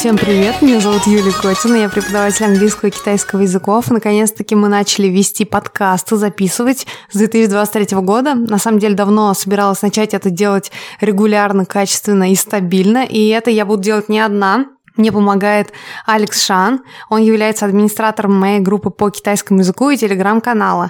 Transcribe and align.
Всем 0.00 0.16
привет, 0.16 0.62
меня 0.62 0.80
зовут 0.80 1.06
Юлия 1.06 1.30
Котина, 1.30 1.76
я 1.76 1.90
преподаватель 1.90 2.46
английского 2.46 2.88
и 2.88 2.90
китайского 2.90 3.40
языков. 3.42 3.90
Наконец-таки 3.90 4.54
мы 4.54 4.68
начали 4.68 5.08
вести 5.08 5.44
подкасты, 5.44 6.16
записывать 6.16 6.86
с 7.10 7.18
2023 7.18 7.98
года. 7.98 8.34
На 8.34 8.56
самом 8.56 8.78
деле 8.78 8.94
давно 8.94 9.34
собиралась 9.34 9.82
начать 9.82 10.14
это 10.14 10.30
делать 10.30 10.72
регулярно, 11.02 11.66
качественно 11.66 12.32
и 12.32 12.34
стабильно, 12.34 13.04
и 13.04 13.28
это 13.28 13.50
я 13.50 13.66
буду 13.66 13.82
делать 13.82 14.08
не 14.08 14.20
одна. 14.20 14.68
Мне 14.96 15.12
помогает 15.12 15.72
Алекс 16.06 16.44
Шан. 16.44 16.82
Он 17.10 17.22
является 17.22 17.66
администратором 17.66 18.34
моей 18.38 18.60
группы 18.60 18.90
по 18.90 19.10
китайскому 19.10 19.60
языку 19.60 19.90
и 19.90 19.96
телеграм-канала. 19.96 20.88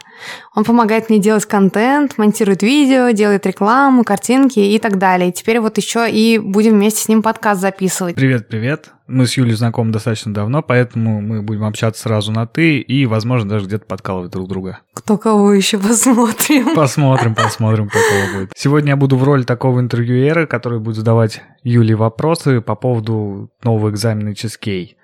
Он 0.54 0.64
помогает 0.64 1.10
мне 1.10 1.18
делать 1.18 1.46
контент, 1.46 2.16
монтирует 2.16 2.62
видео, 2.62 3.10
делает 3.10 3.44
рекламу, 3.44 4.04
картинки 4.04 4.60
и 4.60 4.78
так 4.78 4.98
далее. 4.98 5.32
Теперь 5.32 5.60
вот 5.60 5.78
еще 5.78 6.10
и 6.10 6.38
будем 6.38 6.72
вместе 6.72 7.02
с 7.02 7.08
ним 7.08 7.22
подкаст 7.22 7.60
записывать. 7.60 8.14
Привет, 8.14 8.48
привет. 8.48 8.90
Мы 9.10 9.26
с 9.26 9.36
Юлей 9.36 9.54
знакомы 9.54 9.90
достаточно 9.92 10.32
давно, 10.32 10.62
поэтому 10.62 11.20
мы 11.20 11.42
будем 11.42 11.64
общаться 11.64 12.02
сразу 12.02 12.30
на 12.30 12.46
«ты» 12.46 12.78
и, 12.78 13.06
возможно, 13.06 13.50
даже 13.50 13.66
где-то 13.66 13.84
подкалывать 13.84 14.30
друг 14.30 14.48
друга. 14.48 14.78
Кто 14.94 15.18
кого 15.18 15.52
еще 15.52 15.78
посмотрим. 15.78 16.74
Посмотрим, 16.76 17.34
посмотрим, 17.34 17.88
кто 17.88 17.98
кого 17.98 18.38
будет. 18.38 18.52
Сегодня 18.56 18.90
я 18.90 18.96
буду 18.96 19.16
в 19.16 19.24
роли 19.24 19.42
такого 19.42 19.80
интервьюера, 19.80 20.46
который 20.46 20.78
будет 20.78 20.96
задавать 20.96 21.42
Юле 21.64 21.96
вопросы 21.96 22.60
по 22.60 22.76
поводу 22.76 23.50
нового 23.64 23.90
экзамена 23.90 24.34
Ческей. 24.36 24.96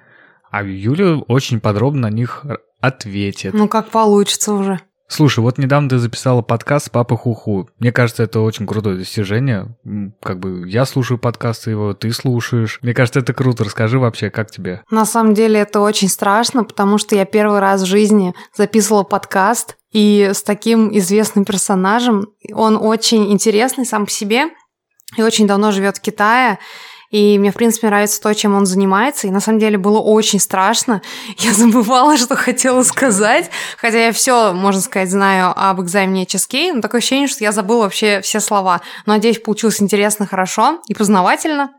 А 0.52 0.62
Юля 0.62 1.16
очень 1.26 1.58
подробно 1.58 2.02
на 2.02 2.10
них 2.10 2.46
ответит. 2.80 3.54
Ну, 3.54 3.68
как 3.68 3.90
получится 3.90 4.52
уже. 4.52 4.80
Слушай, 5.08 5.40
вот 5.40 5.58
недавно 5.58 5.88
ты 5.88 5.98
записала 5.98 6.42
подкаст 6.42 6.90
«Папа 6.90 7.16
Хуху». 7.16 7.68
Мне 7.78 7.92
кажется, 7.92 8.24
это 8.24 8.40
очень 8.40 8.66
крутое 8.66 8.96
достижение. 8.96 9.76
Как 10.20 10.38
бы 10.38 10.68
я 10.68 10.84
слушаю 10.84 11.18
подкасты 11.18 11.70
его, 11.70 11.94
ты 11.94 12.12
слушаешь. 12.12 12.80
Мне 12.82 12.92
кажется, 12.92 13.20
это 13.20 13.32
круто. 13.32 13.64
Расскажи 13.64 13.98
вообще, 13.98 14.30
как 14.30 14.50
тебе? 14.50 14.82
На 14.90 15.04
самом 15.04 15.34
деле 15.34 15.60
это 15.60 15.80
очень 15.80 16.08
страшно, 16.08 16.64
потому 16.64 16.98
что 16.98 17.14
я 17.14 17.24
первый 17.24 17.60
раз 17.60 17.82
в 17.82 17.86
жизни 17.86 18.34
записывала 18.54 19.04
подкаст, 19.04 19.76
и 19.96 20.32
с 20.34 20.42
таким 20.42 20.94
известным 20.98 21.46
персонажем. 21.46 22.28
Он 22.52 22.76
очень 22.76 23.32
интересный 23.32 23.86
сам 23.86 24.04
по 24.04 24.10
себе 24.10 24.48
и 25.16 25.22
очень 25.22 25.46
давно 25.46 25.72
живет 25.72 25.96
в 25.96 26.02
Китае. 26.02 26.58
И 27.10 27.38
мне, 27.38 27.50
в 27.50 27.54
принципе, 27.54 27.86
нравится 27.86 28.20
то, 28.20 28.34
чем 28.34 28.54
он 28.54 28.66
занимается. 28.66 29.26
И 29.26 29.30
на 29.30 29.40
самом 29.40 29.58
деле 29.58 29.78
было 29.78 30.00
очень 30.00 30.40
страшно. 30.40 31.02
Я 31.38 31.52
забывала, 31.52 32.16
что 32.16 32.36
хотела 32.36 32.82
сказать. 32.82 33.50
Хотя 33.78 34.06
я 34.06 34.12
все, 34.12 34.52
можно 34.52 34.80
сказать, 34.80 35.10
знаю 35.10 35.52
об 35.56 35.80
экзамене 35.80 36.24
HSK. 36.24 36.74
Но 36.74 36.80
такое 36.80 37.00
ощущение, 37.00 37.28
что 37.28 37.44
я 37.44 37.52
забыла 37.52 37.82
вообще 37.84 38.20
все 38.20 38.40
слова. 38.40 38.80
Но, 39.06 39.14
надеюсь, 39.14 39.40
получилось 39.40 39.80
интересно, 39.80 40.26
хорошо 40.26 40.80
и 40.88 40.94
познавательно. 40.94 41.70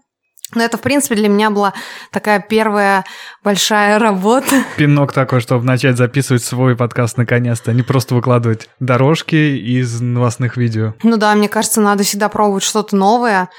Но 0.55 0.63
это, 0.63 0.77
в 0.77 0.81
принципе, 0.81 1.15
для 1.15 1.27
меня 1.27 1.49
была 1.49 1.73
такая 2.11 2.39
первая 2.39 3.03
большая 3.43 3.99
работа. 3.99 4.63
Пинок 4.77 5.11
такой, 5.11 5.41
чтобы 5.41 5.65
начать 5.65 5.97
записывать 5.97 6.43
свой 6.43 6.77
подкаст 6.77 7.17
наконец-то, 7.17 7.71
а 7.71 7.73
не 7.73 7.83
просто 7.83 8.15
выкладывать 8.15 8.69
дорожки 8.79 9.35
из 9.35 9.99
новостных 9.99 10.55
видео. 10.55 10.93
Ну 11.03 11.17
да, 11.17 11.35
мне 11.35 11.49
кажется, 11.49 11.81
надо 11.81 12.03
всегда 12.03 12.29
пробовать 12.29 12.63
что-то 12.63 12.95
новое. 12.95 13.49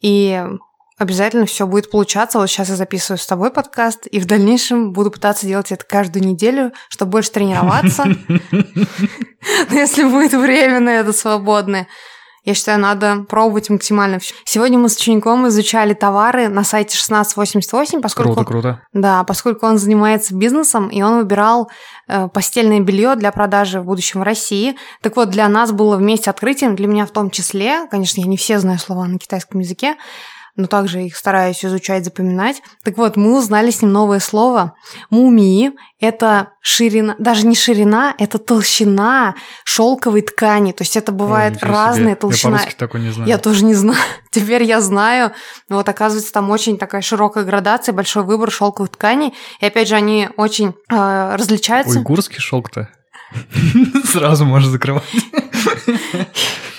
И 0.00 0.40
Обязательно 0.98 1.44
все 1.44 1.66
будет 1.66 1.90
получаться. 1.90 2.38
Вот 2.38 2.46
сейчас 2.46 2.70
я 2.70 2.76
записываю 2.76 3.18
с 3.18 3.26
тобой 3.26 3.50
подкаст, 3.50 4.06
и 4.06 4.18
в 4.18 4.24
дальнейшем 4.24 4.92
буду 4.92 5.10
пытаться 5.10 5.46
делать 5.46 5.70
это 5.70 5.84
каждую 5.84 6.24
неделю, 6.24 6.72
чтобы 6.88 7.12
больше 7.12 7.32
тренироваться. 7.32 8.04
Но 9.70 9.76
если 9.76 10.04
будет 10.04 10.32
время 10.32 10.80
на 10.80 10.90
это 10.90 11.12
свободное, 11.12 11.86
я 12.46 12.54
считаю, 12.54 12.78
надо 12.78 13.26
пробовать 13.28 13.68
максимально 13.70 14.20
все. 14.20 14.32
Сегодня 14.44 14.78
мы 14.78 14.88
с 14.88 14.96
учеником 14.96 15.48
изучали 15.48 15.94
товары 15.94 16.48
на 16.48 16.62
сайте 16.62 16.96
1688, 16.96 18.00
поскольку... 18.00 18.34
Круто, 18.34 18.46
круто. 18.46 18.82
Да, 18.92 19.24
поскольку 19.24 19.66
он 19.66 19.78
занимается 19.78 20.32
бизнесом, 20.32 20.88
и 20.88 21.02
он 21.02 21.18
выбирал 21.18 21.68
э, 22.06 22.28
постельное 22.28 22.78
белье 22.80 23.16
для 23.16 23.32
продажи 23.32 23.80
в 23.80 23.84
будущем 23.84 24.20
в 24.20 24.22
России. 24.22 24.76
Так 25.02 25.16
вот, 25.16 25.28
для 25.30 25.48
нас 25.48 25.72
было 25.72 25.96
вместе 25.96 26.30
открытием, 26.30 26.76
для 26.76 26.86
меня 26.86 27.04
в 27.04 27.10
том 27.10 27.30
числе, 27.30 27.88
конечно, 27.90 28.20
я 28.20 28.28
не 28.28 28.36
все 28.36 28.60
знаю 28.60 28.78
слова 28.78 29.06
на 29.06 29.18
китайском 29.18 29.60
языке, 29.60 29.96
но 30.56 30.66
также 30.66 31.02
их 31.02 31.16
стараюсь 31.16 31.64
изучать, 31.64 32.04
запоминать. 32.04 32.62
Так 32.82 32.96
вот, 32.96 33.16
мы 33.16 33.38
узнали 33.38 33.70
с 33.70 33.82
ним 33.82 33.92
новое 33.92 34.20
слово. 34.20 34.74
Муми– 35.10 35.72
это 36.00 36.50
ширина, 36.60 37.14
даже 37.18 37.46
не 37.46 37.54
ширина, 37.54 38.14
это 38.18 38.38
толщина 38.38 39.34
шелковой 39.64 40.22
ткани. 40.22 40.72
То 40.72 40.82
есть 40.82 40.96
это 40.96 41.12
бывает 41.12 41.58
Ой, 41.62 41.68
разная 41.68 42.04
себе. 42.04 42.16
толщина. 42.16 42.60
Я 42.62 42.70
такой 42.76 43.00
не 43.00 43.10
знаю. 43.10 43.28
Я 43.28 43.38
тоже 43.38 43.64
не 43.64 43.74
знаю. 43.74 43.98
Теперь 44.30 44.62
я 44.64 44.80
знаю. 44.80 45.32
Вот 45.68 45.88
оказывается, 45.88 46.32
там 46.32 46.50
очень 46.50 46.78
такая 46.78 47.02
широкая 47.02 47.44
градация, 47.44 47.92
большой 47.92 48.24
выбор 48.24 48.50
шелковых 48.50 48.90
тканей. 48.90 49.34
И 49.60 49.66
опять 49.66 49.88
же, 49.88 49.94
они 49.94 50.28
очень 50.36 50.74
э, 50.90 51.36
различаются. 51.36 51.98
Уйгурский 51.98 52.40
шелк-то? 52.40 52.88
Сразу 54.04 54.44
можешь 54.44 54.68
закрывать. 54.68 55.04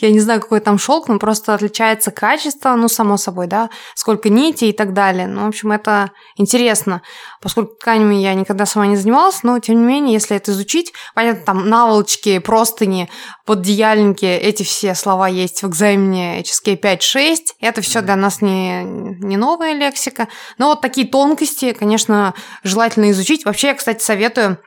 Я 0.00 0.10
не 0.10 0.20
знаю, 0.20 0.40
какой 0.40 0.60
там 0.60 0.78
шелк, 0.78 1.08
но 1.08 1.18
просто 1.18 1.54
отличается 1.54 2.10
качество, 2.10 2.74
ну, 2.74 2.88
само 2.88 3.16
собой, 3.16 3.46
да, 3.46 3.70
сколько 3.94 4.28
нитей 4.28 4.70
и 4.70 4.72
так 4.72 4.92
далее. 4.92 5.26
Ну, 5.26 5.44
в 5.44 5.48
общем, 5.48 5.72
это 5.72 6.10
интересно, 6.36 7.02
поскольку 7.40 7.74
тканями 7.74 8.16
я 8.16 8.34
никогда 8.34 8.66
сама 8.66 8.86
не 8.86 8.96
занималась, 8.96 9.42
но, 9.42 9.58
тем 9.58 9.76
не 9.80 9.84
менее, 9.84 10.14
если 10.14 10.36
это 10.36 10.52
изучить, 10.52 10.92
понятно, 11.14 11.44
там 11.44 11.68
наволочки, 11.68 12.38
простыни, 12.38 13.10
поддеяльники, 13.46 14.24
эти 14.24 14.62
все 14.62 14.94
слова 14.94 15.28
есть 15.28 15.62
в 15.62 15.68
экзамене 15.68 16.40
HSK 16.40 16.80
5-6, 16.80 17.36
это 17.60 17.80
все 17.80 18.00
для 18.00 18.16
нас 18.16 18.40
не, 18.40 18.84
не 18.84 19.36
новая 19.36 19.74
лексика, 19.74 20.28
но 20.58 20.68
вот 20.68 20.80
такие 20.80 21.06
тонкости, 21.06 21.72
конечно, 21.72 22.34
желательно 22.62 23.10
изучить. 23.10 23.44
Вообще, 23.44 23.68
я, 23.68 23.74
кстати, 23.74 24.02
советую 24.02 24.58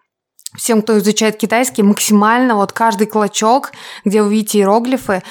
всем, 0.56 0.82
кто 0.82 0.98
изучает 0.98 1.38
китайский, 1.38 1.84
максимально 1.84 2.56
вот 2.56 2.72
каждый 2.72 3.08
клочок, 3.08 3.72
где 4.06 4.22
вы 4.22 4.32
видите 4.32 4.60
иероглифы, 4.60 5.24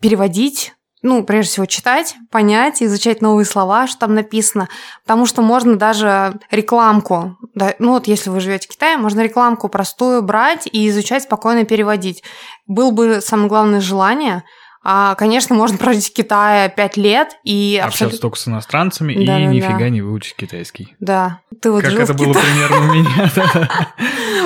переводить, 0.00 0.74
ну, 1.02 1.24
прежде 1.24 1.52
всего, 1.52 1.66
читать, 1.66 2.16
понять, 2.30 2.82
изучать 2.82 3.22
новые 3.22 3.46
слова, 3.46 3.86
что 3.86 4.00
там 4.00 4.14
написано. 4.14 4.68
Потому 5.02 5.24
что 5.24 5.40
можно 5.40 5.76
даже 5.76 6.38
рекламку, 6.50 7.38
да, 7.54 7.74
ну 7.78 7.92
вот 7.92 8.06
если 8.06 8.28
вы 8.28 8.40
живете 8.40 8.68
в 8.68 8.70
Китае, 8.70 8.98
можно 8.98 9.20
рекламку 9.20 9.68
простую 9.68 10.22
брать 10.22 10.68
и 10.70 10.88
изучать, 10.88 11.22
спокойно 11.22 11.64
переводить. 11.64 12.22
Был 12.66 12.92
бы 12.92 13.20
самое 13.22 13.48
главное 13.48 13.80
желание– 13.80 14.44
а, 14.82 15.14
конечно, 15.14 15.54
можно 15.54 15.76
прожить 15.76 16.08
в 16.08 16.12
Китае 16.14 16.70
пять 16.70 16.96
лет 16.96 17.36
и... 17.44 17.78
Общаться 17.82 18.04
абсолютно... 18.04 18.18
только 18.18 18.38
с 18.38 18.48
иностранцами 18.48 19.14
да, 19.14 19.20
и 19.20 19.26
да, 19.26 19.52
нифига 19.52 19.78
да. 19.78 19.88
не 19.90 20.00
выучить 20.00 20.36
китайский. 20.36 20.96
Да. 21.00 21.40
Ты 21.60 21.70
вот 21.70 21.82
как 21.82 21.90
жил 21.90 22.00
это 22.00 22.14
в 22.14 22.16
было 22.16 22.32
Китае. 22.32 22.44
примерно 22.46 22.78
у 22.78 22.94
меня. 22.94 23.70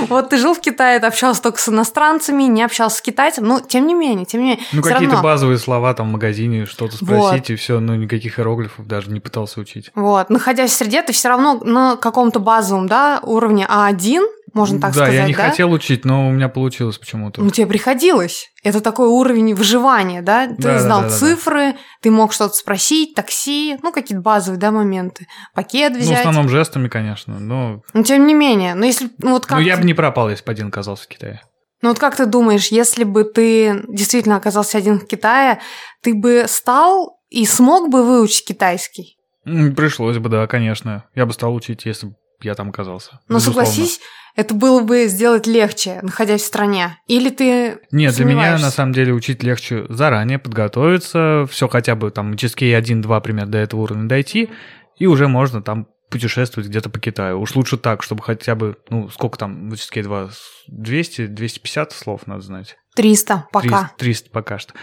Вот 0.09 0.29
ты 0.29 0.39
жил 0.39 0.55
в 0.55 0.61
Китае, 0.61 0.99
ты 0.99 1.07
общался 1.07 1.41
только 1.41 1.59
с 1.59 1.69
иностранцами, 1.69 2.43
не 2.43 2.63
общался 2.63 2.99
с 2.99 3.01
китайцем, 3.01 3.47
но 3.47 3.61
тем 3.61 3.87
не 3.87 3.95
менее, 3.95 4.27
тем 4.27 4.43
не 4.43 4.49
менее. 4.49 4.65
Ну, 4.73 4.83
какие-то 4.83 5.19
базовые 5.19 5.59
слова 5.59 5.95
там 5.95 6.09
в 6.09 6.13
магазине, 6.13 6.67
что-то 6.67 6.97
спросить, 6.97 7.51
и 7.51 7.57
все, 7.57 7.81
но 7.81 7.95
никаких 7.95 8.39
иероглифов 8.39 8.87
даже 8.87 9.11
не 9.11 9.21
пытался 9.21 9.61
учить. 9.61 9.91
Вот, 9.95 10.31
находясь 10.31 10.73
в 10.73 10.75
среде, 10.75 11.03
ты 11.03 11.13
все 11.13 11.29
равно 11.29 11.61
на 11.63 11.97
каком-то 11.97 12.41
базовом, 12.41 12.87
да, 12.87 13.21
уровне 13.23 13.67
А1, 13.71 14.21
можно 14.55 14.81
так 14.81 14.93
да, 14.93 15.05
сказать, 15.05 15.15
я 15.15 15.27
не 15.27 15.35
да? 15.35 15.51
хотел 15.51 15.73
учить, 15.73 16.05
но 16.05 16.29
у 16.29 16.31
меня 16.31 16.49
получилось 16.49 16.97
почему-то. 16.97 17.43
Ну, 17.43 17.51
тебе 17.51 17.67
приходилось. 17.67 18.51
Это 18.63 18.81
такой 18.81 19.09
уровень 19.09 19.55
выживания, 19.55 20.23
да? 20.23 20.47
Ты 20.47 20.63
да, 20.63 20.79
знал 20.79 21.03
да, 21.03 21.09
да, 21.09 21.15
цифры, 21.15 21.73
да. 21.73 21.79
ты 22.03 22.11
мог 22.11 22.33
что-то 22.33 22.55
спросить, 22.55 23.15
такси, 23.15 23.77
ну, 23.83 23.93
какие-то 23.93 24.23
базовые, 24.23 24.59
да, 24.59 24.71
моменты. 24.71 25.27
Пакет 25.55 25.97
взять. 25.97 26.09
Ну, 26.09 26.15
в 26.15 26.19
основном 26.21 26.49
жестами, 26.49 26.89
конечно, 26.89 27.39
но... 27.41 27.83
Но 27.93 28.03
тем 28.05 28.27
не 28.27 28.35
менее, 28.35 28.75
ну, 28.75 28.85
если... 28.87 29.11
Ну, 29.19 29.33
вот 29.33 29.45
как 29.45 29.59
ну 29.59 29.65
я 29.65 29.77
бы 29.77 29.85
не 29.85 29.95
пропал, 29.95 30.31
если 30.31 30.45
бы 30.45 30.53
один 30.53 30.69
оказался 30.69 31.05
в 31.05 31.09
Китае. 31.09 31.43
Ну 31.83 31.91
вот 31.91 31.99
как 31.99 32.17
ты 32.17 32.25
думаешь, 32.25 32.69
если 32.69 33.05
бы 33.05 33.25
ты 33.25 33.85
действительно 33.89 34.37
оказался 34.37 34.79
один 34.79 35.01
в 35.01 35.07
Китае, 35.07 35.61
ты 36.01 36.15
бы 36.15 36.47
стал 36.49 37.19
и 37.29 37.45
смог 37.45 37.91
бы 37.91 38.03
выучить 38.03 38.47
китайский? 38.47 39.19
Пришлось 39.45 40.17
бы, 40.17 40.31
да, 40.31 40.47
конечно. 40.47 41.05
Я 41.15 41.27
бы 41.27 41.35
стал 41.35 41.55
учить, 41.55 41.85
если 41.85 42.07
бы 42.07 42.15
я 42.45 42.55
там 42.55 42.71
оказался. 42.71 43.21
Но 43.29 43.37
безусловно. 43.37 43.67
согласись, 43.67 44.01
это 44.37 44.55
было 44.55 44.81
бы 44.83 45.07
сделать 45.07 45.47
легче, 45.47 46.01
находясь 46.03 46.43
в 46.43 46.47
стране. 46.47 46.99
Или 47.07 47.31
ты 47.31 47.79
Нет, 47.93 48.15
для 48.15 48.25
меня 48.25 48.59
на 48.59 48.71
самом 48.71 48.93
деле 48.93 49.13
учить 49.13 49.43
легче 49.43 49.87
заранее 49.89 50.39
подготовиться, 50.39 51.47
все 51.51 51.69
хотя 51.69 51.95
бы 51.95 52.11
там 52.11 52.37
чески 52.37 52.65
1-2 52.65 53.21
пример 53.21 53.47
до 53.47 53.59
этого 53.59 53.83
уровня 53.83 54.09
дойти, 54.09 54.51
и 54.99 55.07
уже 55.07 55.29
можно 55.29 55.63
там 55.63 55.87
путешествовать 56.11 56.69
где-то 56.69 56.91
по 56.91 57.01
Китаю. 57.01 57.41
Уж 57.41 57.57
лучше 57.57 57.77
так, 57.77 58.03
чтобы 58.03 58.23
хотя 58.23 58.55
бы, 58.55 58.77
ну, 58.89 59.09
сколько 59.09 59.39
там 59.39 59.71
в 59.71 59.77
ческе 59.77 60.03
2? 60.03 60.31
200, 60.69 61.27
250 61.27 61.93
слов 61.93 62.27
надо 62.27 62.43
знать. 62.43 62.77
300 62.95 63.49
пока. 63.51 63.67
300, 63.69 63.95
300 63.99 64.31
пока 64.31 64.59
что. 64.59 64.75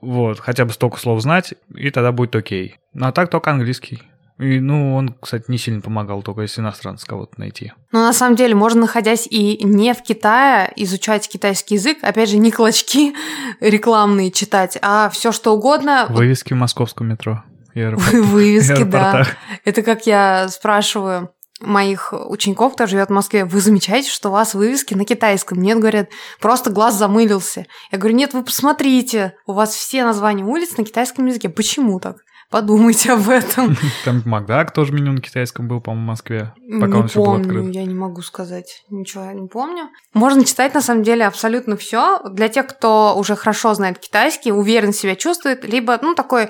Вот, 0.00 0.40
хотя 0.40 0.64
бы 0.64 0.72
столько 0.72 0.98
слов 0.98 1.20
знать, 1.20 1.54
и 1.74 1.90
тогда 1.90 2.12
будет 2.12 2.34
окей. 2.34 2.78
Ну, 2.94 3.06
а 3.06 3.12
так 3.12 3.28
только 3.30 3.50
английский. 3.50 4.02
И, 4.40 4.58
ну, 4.58 4.94
он, 4.94 5.14
кстати, 5.20 5.44
не 5.48 5.58
сильно 5.58 5.82
помогал, 5.82 6.22
только 6.22 6.40
если 6.40 6.62
иностранца 6.62 7.06
кого-то 7.06 7.38
найти. 7.38 7.72
Но 7.92 8.00
на 8.00 8.14
самом 8.14 8.36
деле 8.36 8.54
можно, 8.54 8.82
находясь 8.82 9.26
и 9.26 9.62
не 9.62 9.92
в 9.92 10.02
Китае, 10.02 10.72
изучать 10.76 11.28
китайский 11.28 11.74
язык. 11.74 11.98
Опять 12.00 12.30
же, 12.30 12.38
не 12.38 12.50
клочки 12.50 13.14
рекламные 13.60 14.30
читать, 14.30 14.78
а 14.80 15.10
все 15.10 15.30
что 15.30 15.54
угодно. 15.54 16.06
Вывески 16.08 16.54
в 16.54 16.56
московском 16.56 17.08
метро. 17.08 17.42
Вывески, 17.74 18.82
да. 18.84 19.26
Это 19.64 19.82
как 19.82 20.06
я 20.06 20.48
спрашиваю 20.48 21.30
моих 21.60 22.12
учеников, 22.12 22.72
кто 22.72 22.86
живет 22.86 23.08
в 23.08 23.12
Москве, 23.12 23.44
вы 23.44 23.60
замечаете, 23.60 24.10
что 24.10 24.30
у 24.30 24.32
вас 24.32 24.54
вывески 24.54 24.94
на 24.94 25.04
китайском? 25.04 25.60
Нет, 25.60 25.78
говорят, 25.78 26.08
просто 26.40 26.70
глаз 26.70 26.94
замылился. 26.94 27.66
Я 27.92 27.98
говорю, 27.98 28.16
нет, 28.16 28.32
вы 28.32 28.42
посмотрите, 28.42 29.34
у 29.46 29.52
вас 29.52 29.74
все 29.74 30.04
названия 30.04 30.44
улиц 30.44 30.78
на 30.78 30.84
китайском 30.84 31.26
языке. 31.26 31.50
Почему 31.50 32.00
так? 32.00 32.16
Подумайте 32.50 33.12
об 33.12 33.28
этом. 33.28 33.76
Там 34.04 34.22
Макдак 34.26 34.72
тоже 34.72 34.92
меню 34.92 35.12
на 35.12 35.20
китайском 35.20 35.68
был, 35.68 35.80
по-моему, 35.80 36.06
в 36.06 36.08
Москве, 36.08 36.52
пока 36.80 36.86
не 36.86 36.94
он 36.94 37.08
все 37.08 37.24
был 37.24 37.34
открыт. 37.34 37.72
Я 37.72 37.84
не 37.84 37.94
могу 37.94 38.22
сказать 38.22 38.82
ничего, 38.90 39.30
не 39.30 39.46
помню. 39.46 39.88
Можно 40.14 40.44
читать, 40.44 40.74
на 40.74 40.80
самом 40.80 41.04
деле, 41.04 41.26
абсолютно 41.26 41.76
все. 41.76 42.20
Для 42.30 42.48
тех, 42.48 42.66
кто 42.66 43.14
уже 43.16 43.36
хорошо 43.36 43.72
знает 43.74 44.00
китайский, 44.00 44.50
уверен 44.50 44.92
себя 44.92 45.14
чувствует, 45.14 45.64
либо, 45.64 45.96
ну, 46.02 46.14
такой 46.14 46.48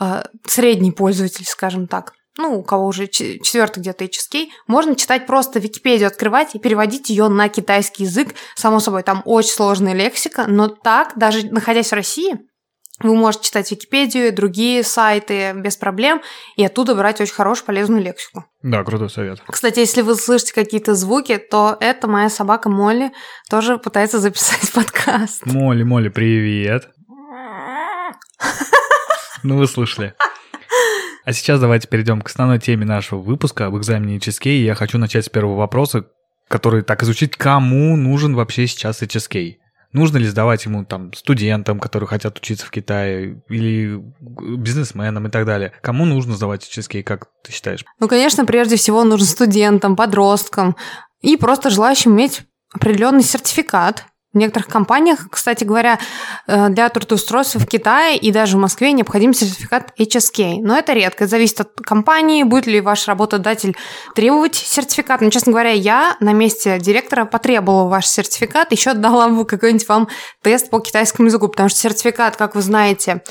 э, 0.00 0.22
средний 0.46 0.92
пользователь, 0.92 1.44
скажем 1.44 1.88
так 1.88 2.12
ну, 2.38 2.58
у 2.58 2.62
кого 2.62 2.86
уже 2.86 3.06
четвертый 3.06 3.80
где-то 3.80 4.04
HSK, 4.04 4.46
можно 4.66 4.96
читать 4.96 5.26
просто 5.26 5.58
Википедию, 5.58 6.06
открывать 6.06 6.54
и 6.54 6.58
переводить 6.58 7.10
ее 7.10 7.28
на 7.28 7.48
китайский 7.48 8.04
язык. 8.04 8.34
Само 8.54 8.80
собой, 8.80 9.02
там 9.02 9.22
очень 9.24 9.50
сложная 9.50 9.94
лексика, 9.94 10.46
но 10.46 10.68
так, 10.68 11.12
даже 11.16 11.46
находясь 11.48 11.90
в 11.90 11.94
России, 11.94 12.38
вы 13.02 13.14
можете 13.16 13.44
читать 13.44 13.70
Википедию 13.70 14.32
другие 14.34 14.82
сайты 14.82 15.52
без 15.54 15.76
проблем 15.76 16.22
и 16.56 16.64
оттуда 16.64 16.94
брать 16.94 17.20
очень 17.20 17.34
хорошую 17.34 17.66
полезную 17.66 18.02
лексику. 18.02 18.44
Да, 18.62 18.84
крутой 18.84 19.10
совет. 19.10 19.40
Кстати, 19.46 19.80
если 19.80 20.02
вы 20.02 20.14
слышите 20.16 20.52
какие-то 20.52 20.94
звуки, 20.94 21.38
то 21.38 21.76
это 21.80 22.08
моя 22.08 22.28
собака 22.28 22.68
Молли 22.68 23.10
тоже 23.48 23.78
пытается 23.78 24.18
записать 24.18 24.72
подкаст. 24.74 25.46
Молли, 25.46 25.82
Молли, 25.82 26.08
привет. 26.08 26.88
Ну, 29.42 29.56
вы 29.56 29.66
слышали. 29.66 30.14
А 31.24 31.32
сейчас 31.32 31.60
давайте 31.60 31.88
перейдем 31.88 32.20
к 32.20 32.28
основной 32.28 32.58
теме 32.58 32.84
нашего 32.84 33.20
выпуска 33.20 33.66
об 33.66 33.76
экзамене 33.76 34.18
HSK. 34.18 34.58
Я 34.58 34.74
хочу 34.74 34.98
начать 34.98 35.24
с 35.24 35.28
первого 35.28 35.56
вопроса, 35.56 36.06
который 36.48 36.82
так 36.82 37.02
изучить, 37.02 37.36
кому 37.36 37.96
нужен 37.96 38.34
вообще 38.34 38.66
сейчас 38.66 39.02
HSK? 39.02 39.59
Нужно 39.92 40.18
ли 40.18 40.26
сдавать 40.26 40.64
ему 40.64 40.84
там 40.84 41.12
студентам, 41.14 41.80
которые 41.80 42.08
хотят 42.08 42.38
учиться 42.38 42.64
в 42.66 42.70
Китае, 42.70 43.42
или 43.48 44.00
бизнесменам 44.20 45.26
и 45.26 45.30
так 45.30 45.44
далее? 45.46 45.72
Кому 45.82 46.04
нужно 46.04 46.34
сдавать 46.34 46.62
HSK, 46.62 47.02
как 47.02 47.28
ты 47.42 47.52
считаешь? 47.52 47.84
Ну, 47.98 48.06
конечно, 48.06 48.44
прежде 48.44 48.76
всего 48.76 49.02
нужен 49.02 49.26
студентам, 49.26 49.96
подросткам 49.96 50.76
и 51.20 51.36
просто 51.36 51.70
желающим 51.70 52.12
иметь 52.12 52.42
определенный 52.72 53.24
сертификат, 53.24 54.04
в 54.32 54.38
некоторых 54.38 54.68
компаниях, 54.68 55.26
кстати 55.28 55.64
говоря, 55.64 55.98
э, 56.46 56.68
для 56.68 56.88
трудоустройства 56.88 57.58
в 57.58 57.66
Китае 57.66 58.16
и 58.16 58.30
даже 58.30 58.56
в 58.56 58.60
Москве 58.60 58.92
необходим 58.92 59.34
сертификат 59.34 59.92
HSK. 59.98 60.58
Но 60.60 60.76
это 60.76 60.92
редко. 60.92 61.24
Это 61.24 61.32
зависит 61.32 61.60
от 61.60 61.72
компании, 61.82 62.44
будет 62.44 62.66
ли 62.66 62.80
ваш 62.80 63.08
работодатель 63.08 63.76
требовать 64.14 64.54
сертификат. 64.54 65.20
Но, 65.20 65.30
честно 65.30 65.50
говоря, 65.50 65.72
я 65.72 66.16
на 66.20 66.32
месте 66.32 66.78
директора 66.78 67.24
потребовала 67.24 67.88
ваш 67.88 68.06
сертификат, 68.06 68.70
еще 68.70 68.94
дала 68.94 69.28
бы 69.28 69.44
какой-нибудь 69.44 69.88
вам 69.88 70.08
тест 70.42 70.70
по 70.70 70.78
китайскому 70.78 71.26
языку, 71.26 71.48
потому 71.48 71.68
что 71.68 71.80
сертификат, 71.80 72.36
как 72.36 72.54
вы 72.54 72.62
знаете, 72.62 73.22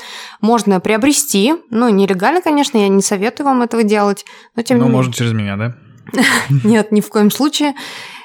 можно 0.42 0.80
приобрести. 0.80 1.54
Ну, 1.70 1.88
нелегально, 1.88 2.42
конечно, 2.42 2.76
я 2.76 2.88
не 2.88 3.02
советую 3.02 3.46
вам 3.46 3.62
этого 3.62 3.84
делать. 3.84 4.26
Но 4.54 4.62
тем 4.62 4.76
ну, 4.78 4.84
не 4.84 4.88
менее. 4.90 4.98
может, 4.98 5.14
через 5.14 5.32
меня, 5.32 5.56
да? 5.56 5.76
Нет, 6.64 6.92
ни 6.92 7.00
в 7.00 7.08
коем 7.08 7.30
случае. 7.30 7.74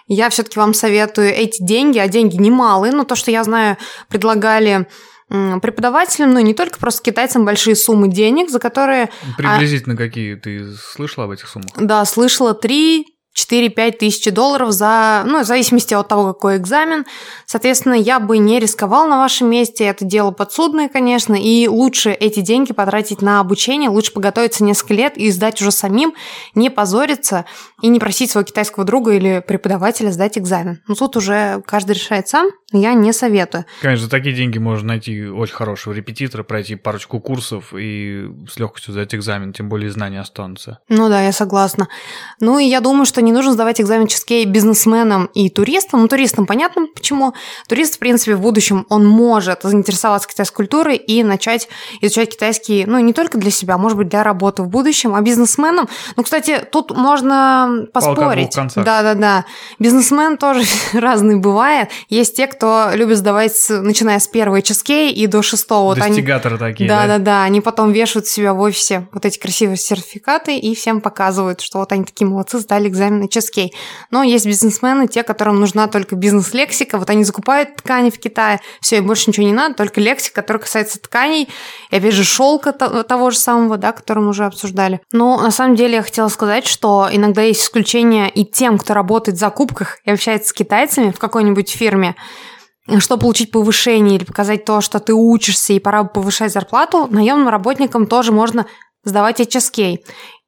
Я 0.07 0.29
все-таки 0.29 0.59
вам 0.59 0.73
советую 0.73 1.29
эти 1.29 1.63
деньги, 1.63 1.97
а 1.97 2.07
деньги 2.07 2.35
немалые, 2.35 2.93
но 2.93 3.03
то, 3.03 3.15
что 3.15 3.31
я 3.31 3.43
знаю, 3.43 3.77
предлагали 4.07 4.87
преподавателям, 5.27 6.33
ну 6.33 6.39
не 6.39 6.53
только 6.53 6.77
просто 6.77 7.01
китайцам 7.01 7.45
большие 7.45 7.75
суммы 7.75 8.09
денег, 8.09 8.51
за 8.51 8.59
которые... 8.59 9.09
Приблизительно 9.37 9.95
а... 9.95 9.97
какие 9.97 10.35
ты 10.35 10.67
слышала 10.75 11.25
об 11.25 11.31
этих 11.31 11.47
суммах? 11.47 11.71
Да, 11.77 12.05
слышала 12.05 12.53
3 12.53 13.14
4-5 13.35 13.91
тысяч 13.97 14.31
долларов 14.31 14.71
за, 14.71 15.23
ну, 15.25 15.41
в 15.41 15.45
зависимости 15.45 15.93
от 15.93 16.07
того, 16.07 16.33
какой 16.33 16.57
экзамен. 16.57 17.05
Соответственно, 17.45 17.93
я 17.93 18.19
бы 18.19 18.37
не 18.37 18.59
рисковал 18.59 19.07
на 19.07 19.17
вашем 19.17 19.49
месте, 19.49 19.83
это 19.85 20.05
дело 20.05 20.31
подсудное, 20.31 20.87
конечно, 20.87 21.35
и 21.35 21.67
лучше 21.67 22.11
эти 22.11 22.39
деньги 22.39 22.71
потратить 22.73 23.21
на 23.21 23.39
обучение, 23.39 23.89
лучше 23.89 24.13
подготовиться 24.13 24.63
несколько 24.63 24.93
лет 24.93 25.17
и 25.17 25.29
сдать 25.31 25.61
уже 25.61 25.71
самим, 25.71 26.13
не 26.53 26.69
позориться 26.69 27.45
и 27.81 27.87
не 27.87 27.99
просить 27.99 28.31
своего 28.31 28.45
китайского 28.45 28.85
друга 28.85 29.13
или 29.13 29.43
преподавателя 29.45 30.11
сдать 30.11 30.37
экзамен. 30.37 30.81
Ну, 30.87 30.95
тут 30.95 31.17
уже 31.17 31.61
каждый 31.65 31.93
решает 31.93 32.27
сам, 32.29 32.49
я 32.71 32.93
не 32.93 33.11
советую. 33.11 33.65
Конечно, 33.81 34.05
за 34.05 34.11
такие 34.11 34.35
деньги 34.35 34.57
можно 34.57 34.89
найти 34.89 35.25
очень 35.27 35.55
хорошего 35.55 35.93
репетитора, 35.93 36.43
пройти 36.43 36.75
парочку 36.75 37.19
курсов 37.19 37.73
и 37.77 38.29
с 38.49 38.57
легкостью 38.57 38.93
сдать 38.93 39.13
экзамен, 39.13 39.53
тем 39.53 39.69
более 39.69 39.91
знания 39.91 40.21
останутся. 40.21 40.79
Ну 40.87 41.09
да, 41.09 41.21
я 41.21 41.31
согласна. 41.31 41.87
Ну 42.39 42.59
и 42.59 42.65
я 42.65 42.79
думаю, 42.79 43.05
что 43.05 43.21
не 43.25 43.31
нужно 43.31 43.53
сдавать 43.53 43.81
экзамен 43.81 44.07
ческей 44.07 44.45
бизнесменам 44.45 45.29
и 45.33 45.49
туристам. 45.49 46.01
Ну, 46.01 46.07
туристам 46.07 46.45
понятно 46.45 46.87
почему. 46.93 47.33
Турист, 47.67 47.95
в 47.95 47.99
принципе, 47.99 48.35
в 48.35 48.41
будущем 48.41 48.85
он 48.89 49.05
может 49.05 49.59
заинтересоваться 49.63 50.27
китайской 50.27 50.55
культурой 50.55 50.95
и 50.95 51.23
начать 51.23 51.67
изучать 52.01 52.31
китайский, 52.31 52.85
ну, 52.85 52.99
не 52.99 53.13
только 53.13 53.37
для 53.37 53.51
себя, 53.51 53.77
может 53.77 53.97
быть, 53.97 54.09
для 54.09 54.23
работы 54.23 54.63
в 54.63 54.67
будущем, 54.67 55.15
а 55.15 55.21
бизнесменам, 55.21 55.87
ну, 56.15 56.23
кстати, 56.23 56.65
тут 56.71 56.95
можно 56.95 57.87
поспорить. 57.93 58.55
Да-да-да. 58.75 59.45
Бизнесмен 59.79 60.37
тоже 60.37 60.63
разный 60.93 61.37
бывает. 61.37 61.89
Есть 62.09 62.35
те, 62.37 62.47
кто 62.47 62.91
любит 62.93 63.17
сдавать, 63.17 63.53
начиная 63.69 64.19
с 64.19 64.27
первой 64.27 64.61
ческей 64.61 65.11
и 65.11 65.27
до 65.27 65.41
шестого. 65.41 65.95
Достигаторы 65.95 66.55
вот 66.55 66.61
они, 66.61 66.73
такие, 66.73 66.89
да? 66.89 67.07
Да-да-да. 67.07 67.43
Они 67.43 67.61
потом 67.61 67.91
вешают 67.91 68.27
себя 68.27 68.53
в 68.53 68.59
офисе 68.59 69.07
вот 69.11 69.25
эти 69.25 69.39
красивые 69.39 69.77
сертификаты 69.77 70.57
и 70.57 70.75
всем 70.75 71.01
показывают, 71.01 71.61
что 71.61 71.79
вот 71.79 71.91
они 71.91 72.03
такие 72.03 72.27
молодцы, 72.27 72.59
сдали 72.59 72.87
экзамен 72.87 73.14
HSK. 73.23 73.69
Но 74.11 74.23
есть 74.23 74.45
бизнесмены, 74.45 75.07
те, 75.07 75.23
которым 75.23 75.59
нужна 75.59 75.87
только 75.87 76.15
бизнес-лексика. 76.15 76.97
Вот 76.97 77.09
они 77.09 77.23
закупают 77.23 77.77
ткани 77.77 78.09
в 78.09 78.19
Китае, 78.19 78.59
все, 78.81 78.97
им 78.97 79.07
больше 79.07 79.29
ничего 79.29 79.45
не 79.45 79.53
надо, 79.53 79.75
только 79.75 80.01
лексика, 80.01 80.41
которая 80.41 80.61
касается 80.61 80.99
тканей, 80.99 81.49
и 81.91 81.95
опять 81.95 82.13
же 82.13 82.23
шелка 82.23 82.71
того 82.73 83.31
же 83.31 83.37
самого, 83.37 83.77
да, 83.77 83.91
который 83.91 84.19
мы 84.19 84.29
уже 84.29 84.45
обсуждали. 84.45 85.01
Но 85.11 85.39
на 85.41 85.51
самом 85.51 85.75
деле 85.75 85.95
я 85.95 86.03
хотела 86.03 86.27
сказать, 86.27 86.67
что 86.67 87.07
иногда 87.11 87.41
есть 87.41 87.63
исключения 87.63 88.29
и 88.29 88.45
тем, 88.45 88.77
кто 88.77 88.93
работает 88.93 89.37
в 89.37 89.39
закупках 89.39 89.99
и 90.05 90.11
общается 90.11 90.49
с 90.49 90.53
китайцами 90.53 91.11
в 91.11 91.19
какой-нибудь 91.19 91.69
фирме, 91.69 92.15
чтобы 92.99 93.21
получить 93.21 93.51
повышение 93.51 94.17
или 94.17 94.25
показать 94.25 94.65
то, 94.65 94.81
что 94.81 94.99
ты 94.99 95.13
учишься 95.13 95.73
и 95.73 95.79
пора 95.79 96.03
повышать 96.03 96.51
зарплату, 96.51 97.07
наемным 97.09 97.49
работникам 97.49 98.05
тоже 98.05 98.31
можно 98.31 98.67
сдавать 99.03 99.39
HSK. 99.39 99.99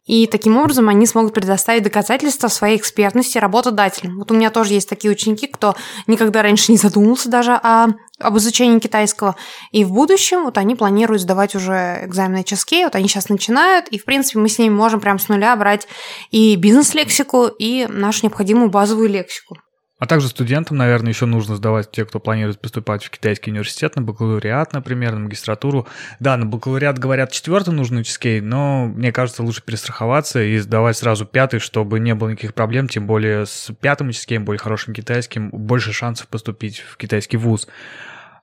И 0.08 0.26
таким 0.26 0.58
образом 0.58 0.90
они 0.90 1.06
смогут 1.06 1.34
предоставить 1.34 1.84
доказательства 1.84 2.48
своей 2.48 2.78
экспертности 2.78 3.38
работодателям. 3.38 4.18
Вот 4.18 4.32
у 4.32 4.34
меня 4.34 4.50
тоже 4.50 4.74
есть 4.74 4.90
такие 4.90 5.12
ученики, 5.12 5.48
кто 5.48 5.76
никогда 6.08 6.42
раньше 6.42 6.72
не 6.72 6.78
задумывался 6.78 7.30
даже 7.30 7.52
о, 7.52 7.90
об 8.20 8.38
изучении 8.38 8.80
китайского. 8.80 9.36
И 9.72 9.84
в 9.84 9.92
будущем 9.92 10.46
вот 10.46 10.58
они 10.58 10.76
планируют 10.76 11.22
сдавать 11.22 11.56
уже 11.56 12.00
экзамены 12.04 12.42
HSK, 12.42 12.86
вот 12.86 12.96
они 12.96 13.08
сейчас 13.08 13.30
начинают, 13.30 13.90
и 13.90 14.00
в 14.00 14.06
принципе 14.06 14.40
мы 14.40 14.48
с 14.50 14.58
ними 14.58 14.74
можем 14.74 15.02
прямо 15.02 15.20
с 15.20 15.28
нуля 15.28 15.56
брать 15.56 15.88
и 16.32 16.56
бизнес-лексику, 16.56 17.48
и 17.48 17.86
нашу 17.88 18.26
необходимую 18.26 18.70
базовую 18.70 19.10
лексику. 19.10 19.58
А 20.00 20.06
также 20.06 20.28
студентам, 20.28 20.78
наверное, 20.78 21.12
еще 21.12 21.26
нужно 21.26 21.56
сдавать 21.56 21.90
те, 21.90 22.06
кто 22.06 22.20
планирует 22.20 22.60
поступать 22.60 23.04
в 23.04 23.10
китайский 23.10 23.50
университет, 23.50 23.96
на 23.96 24.04
бакалавриат, 24.04 24.74
например, 24.74 25.14
на 25.14 25.22
магистратуру. 25.22 25.88
Да, 26.20 26.38
на 26.38 26.46
бакалавриат, 26.46 27.00
говорят, 27.00 27.32
четвертый 27.32 27.74
нужно 27.74 28.00
HSK, 28.00 28.42
но 28.42 28.86
мне 28.86 29.12
кажется, 29.12 29.42
лучше 29.42 29.64
перестраховаться 29.64 30.44
и 30.44 30.60
сдавать 30.60 30.98
сразу 30.98 31.26
пятый, 31.26 31.60
чтобы 31.60 32.00
не 32.00 32.14
было 32.14 32.30
никаких 32.30 32.54
проблем, 32.54 32.88
тем 32.88 33.08
более 33.08 33.48
с 33.48 33.72
пятым 33.82 34.10
HSK, 34.10 34.40
более 34.40 34.60
хорошим 34.60 34.94
китайским, 34.94 35.50
больше 35.50 35.94
шансов 35.94 36.28
поступить 36.28 36.80
в 36.80 36.98
китайский 36.98 37.38
вуз. 37.38 37.68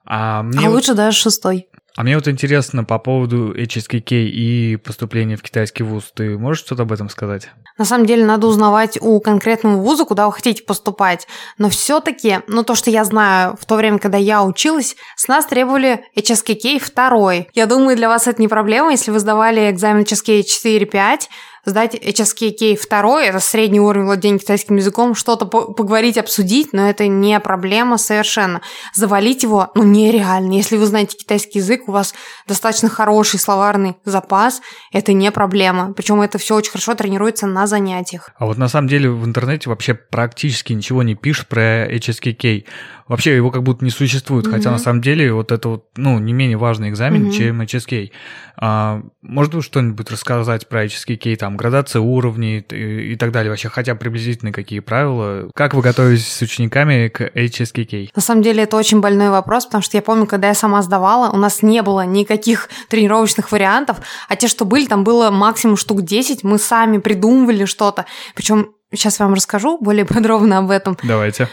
А, 0.03 0.43
мне 0.43 0.67
а 0.67 0.69
лучше 0.69 0.93
даже 0.93 1.17
шестой. 1.17 1.69
А 1.97 2.03
мне 2.03 2.15
вот 2.15 2.27
интересно 2.27 2.83
по 2.83 2.99
поводу 2.99 3.53
HSKK 3.55 4.25
и 4.25 4.75
поступления 4.75 5.37
в 5.37 5.41
китайский 5.41 5.83
вуз. 5.83 6.11
Ты 6.13 6.37
можешь 6.37 6.65
что-то 6.65 6.83
об 6.83 6.91
этом 6.91 7.07
сказать? 7.07 7.49
На 7.77 7.85
самом 7.85 8.05
деле 8.05 8.25
надо 8.25 8.47
узнавать 8.47 8.97
у 9.01 9.19
конкретного 9.21 9.77
вуза, 9.77 10.03
куда 10.03 10.25
вы 10.25 10.33
хотите 10.33 10.63
поступать. 10.63 11.25
Но 11.57 11.69
все-таки, 11.69 12.39
ну 12.47 12.63
то, 12.63 12.75
что 12.75 12.89
я 12.89 13.05
знаю, 13.05 13.55
в 13.59 13.65
то 13.65 13.75
время, 13.75 13.99
когда 13.99 14.17
я 14.17 14.43
училась, 14.43 14.97
с 15.15 15.29
нас 15.29 15.45
требовали 15.45 16.03
HSKK 16.17 16.79
второй. 16.79 17.47
Я 17.53 17.65
думаю, 17.65 17.95
для 17.95 18.09
вас 18.09 18.27
это 18.27 18.41
не 18.41 18.49
проблема, 18.49 18.91
если 18.91 19.11
вы 19.11 19.19
сдавали 19.19 19.71
экзамен 19.71 20.03
HSK 20.03 20.43
4-5, 20.65 21.29
сдать 21.65 21.95
HSKK 21.95 22.79
2, 22.89 23.23
это 23.23 23.39
средний 23.39 23.79
уровень 23.79 24.05
владения 24.05 24.39
китайским 24.39 24.75
языком, 24.75 25.15
что-то 25.15 25.45
по 25.45 25.73
поговорить, 25.73 26.17
обсудить, 26.17 26.73
но 26.73 26.89
это 26.89 27.07
не 27.07 27.39
проблема 27.39 27.97
совершенно. 27.97 28.61
Завалить 28.93 29.43
его, 29.43 29.71
ну, 29.75 29.83
нереально. 29.83 30.53
Если 30.53 30.77
вы 30.77 30.85
знаете 30.85 31.17
китайский 31.17 31.59
язык, 31.59 31.87
у 31.87 31.91
вас 31.91 32.13
достаточно 32.47 32.89
хороший 32.89 33.39
словарный 33.39 33.95
запас, 34.05 34.61
это 34.91 35.13
не 35.13 35.31
проблема. 35.31 35.93
Причем 35.93 36.21
это 36.21 36.37
все 36.37 36.55
очень 36.55 36.71
хорошо 36.71 36.95
тренируется 36.95 37.47
на 37.47 37.67
занятиях. 37.67 38.29
А 38.37 38.45
вот 38.45 38.57
на 38.57 38.67
самом 38.67 38.87
деле 38.87 39.09
в 39.09 39.25
интернете 39.25 39.69
вообще 39.69 39.93
практически 39.93 40.73
ничего 40.73 41.03
не 41.03 41.15
пишут 41.15 41.47
про 41.47 41.91
HSKK. 41.91 42.65
Вообще 43.07 43.35
его 43.35 43.51
как 43.51 43.61
будто 43.61 43.85
не 43.85 43.91
существует, 43.91 44.47
mm-hmm. 44.47 44.51
хотя 44.51 44.71
на 44.71 44.79
самом 44.79 45.01
деле 45.01 45.31
вот 45.31 45.51
это 45.51 45.69
вот, 45.69 45.85
ну, 45.95 46.17
не 46.17 46.33
менее 46.33 46.57
важный 46.57 46.89
экзамен, 46.89 47.27
mm-hmm. 47.27 47.31
чем 47.31 47.61
HSK. 47.61 48.11
А, 48.57 49.01
может 49.21 49.53
быть, 49.53 49.63
что-нибудь 49.63 50.09
рассказать 50.09 50.67
про 50.67 50.85
HSK, 50.85 51.35
там, 51.35 51.54
градация 51.55 52.01
уровней 52.01 52.65
и, 52.69 53.13
и 53.13 53.15
так 53.15 53.31
далее, 53.31 53.49
вообще, 53.49 53.69
хотя 53.69 53.95
приблизительно 53.95 54.51
какие 54.51 54.79
правила? 54.79 55.49
Как 55.55 55.73
вы 55.73 55.81
готовитесь 55.81 56.27
с 56.27 56.41
учениками 56.41 57.07
к 57.07 57.21
HSK? 57.21 58.11
На 58.15 58.21
самом 58.21 58.41
деле 58.41 58.63
это 58.63 58.77
очень 58.77 58.99
больной 58.99 59.29
вопрос, 59.29 59.65
потому 59.65 59.81
что 59.81 59.97
я 59.97 60.01
помню, 60.01 60.27
когда 60.27 60.47
я 60.47 60.53
сама 60.53 60.81
сдавала, 60.81 61.31
у 61.31 61.37
нас 61.37 61.61
не 61.61 61.81
было 61.81 62.05
никаких 62.05 62.69
тренировочных 62.89 63.51
вариантов, 63.51 63.97
а 64.27 64.35
те, 64.35 64.47
что 64.47 64.65
были, 64.65 64.85
там 64.85 65.03
было 65.03 65.31
максимум 65.31 65.77
штук 65.77 66.01
10, 66.01 66.43
мы 66.43 66.57
сами 66.57 66.97
придумывали 66.97 67.65
что-то, 67.65 68.05
причем 68.35 68.69
Сейчас 68.91 69.19
вам 69.19 69.33
расскажу 69.33 69.77
более 69.79 70.05
подробно 70.05 70.59
об 70.59 70.69
этом. 70.69 70.97
Давайте. 71.03 71.49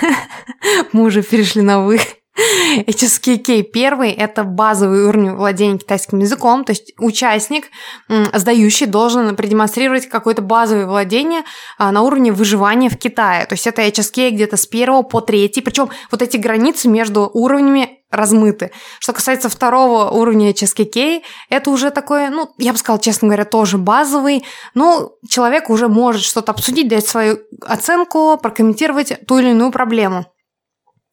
Мы 0.92 1.02
уже 1.02 1.22
перешли 1.22 1.62
на 1.62 1.80
«вы». 1.80 2.00
HSKK 2.86 3.62
первый– 3.62 4.10
это 4.12 4.44
базовый 4.44 5.04
уровень 5.04 5.34
владения 5.34 5.78
китайским 5.78 6.18
языком, 6.18 6.64
то 6.64 6.72
есть 6.72 6.92
участник, 6.98 7.66
сдающий, 8.08 8.86
должен 8.86 9.34
продемонстрировать 9.36 10.08
какое-то 10.08 10.42
базовое 10.42 10.86
владение 10.86 11.42
а, 11.78 11.92
на 11.92 12.02
уровне 12.02 12.32
выживания 12.32 12.90
в 12.90 12.98
Китае. 12.98 13.46
То 13.46 13.54
есть 13.54 13.66
это 13.66 13.82
HSK 13.82 14.30
где-то 14.30 14.56
с 14.56 14.66
первого 14.66 15.02
по 15.02 15.20
третий, 15.20 15.60
причем 15.60 15.88
вот 16.10 16.22
эти 16.22 16.36
границы 16.36 16.88
между 16.88 17.30
уровнями 17.32 18.00
размыты. 18.10 18.70
Что 19.00 19.12
касается 19.12 19.48
второго 19.48 20.10
уровня 20.10 20.50
HSKK, 20.52 21.22
это 21.50 21.70
уже 21.70 21.90
такое, 21.90 22.30
ну, 22.30 22.50
я 22.58 22.72
бы 22.72 22.78
сказала, 22.78 23.00
честно 23.00 23.28
говоря, 23.28 23.44
тоже 23.44 23.78
базовый, 23.78 24.44
но 24.74 25.12
человек 25.28 25.70
уже 25.70 25.88
может 25.88 26.22
что-то 26.22 26.52
обсудить, 26.52 26.88
дать 26.88 27.06
свою 27.06 27.38
оценку, 27.62 28.38
прокомментировать 28.40 29.26
ту 29.26 29.38
или 29.38 29.50
иную 29.50 29.72
проблему. 29.72 30.26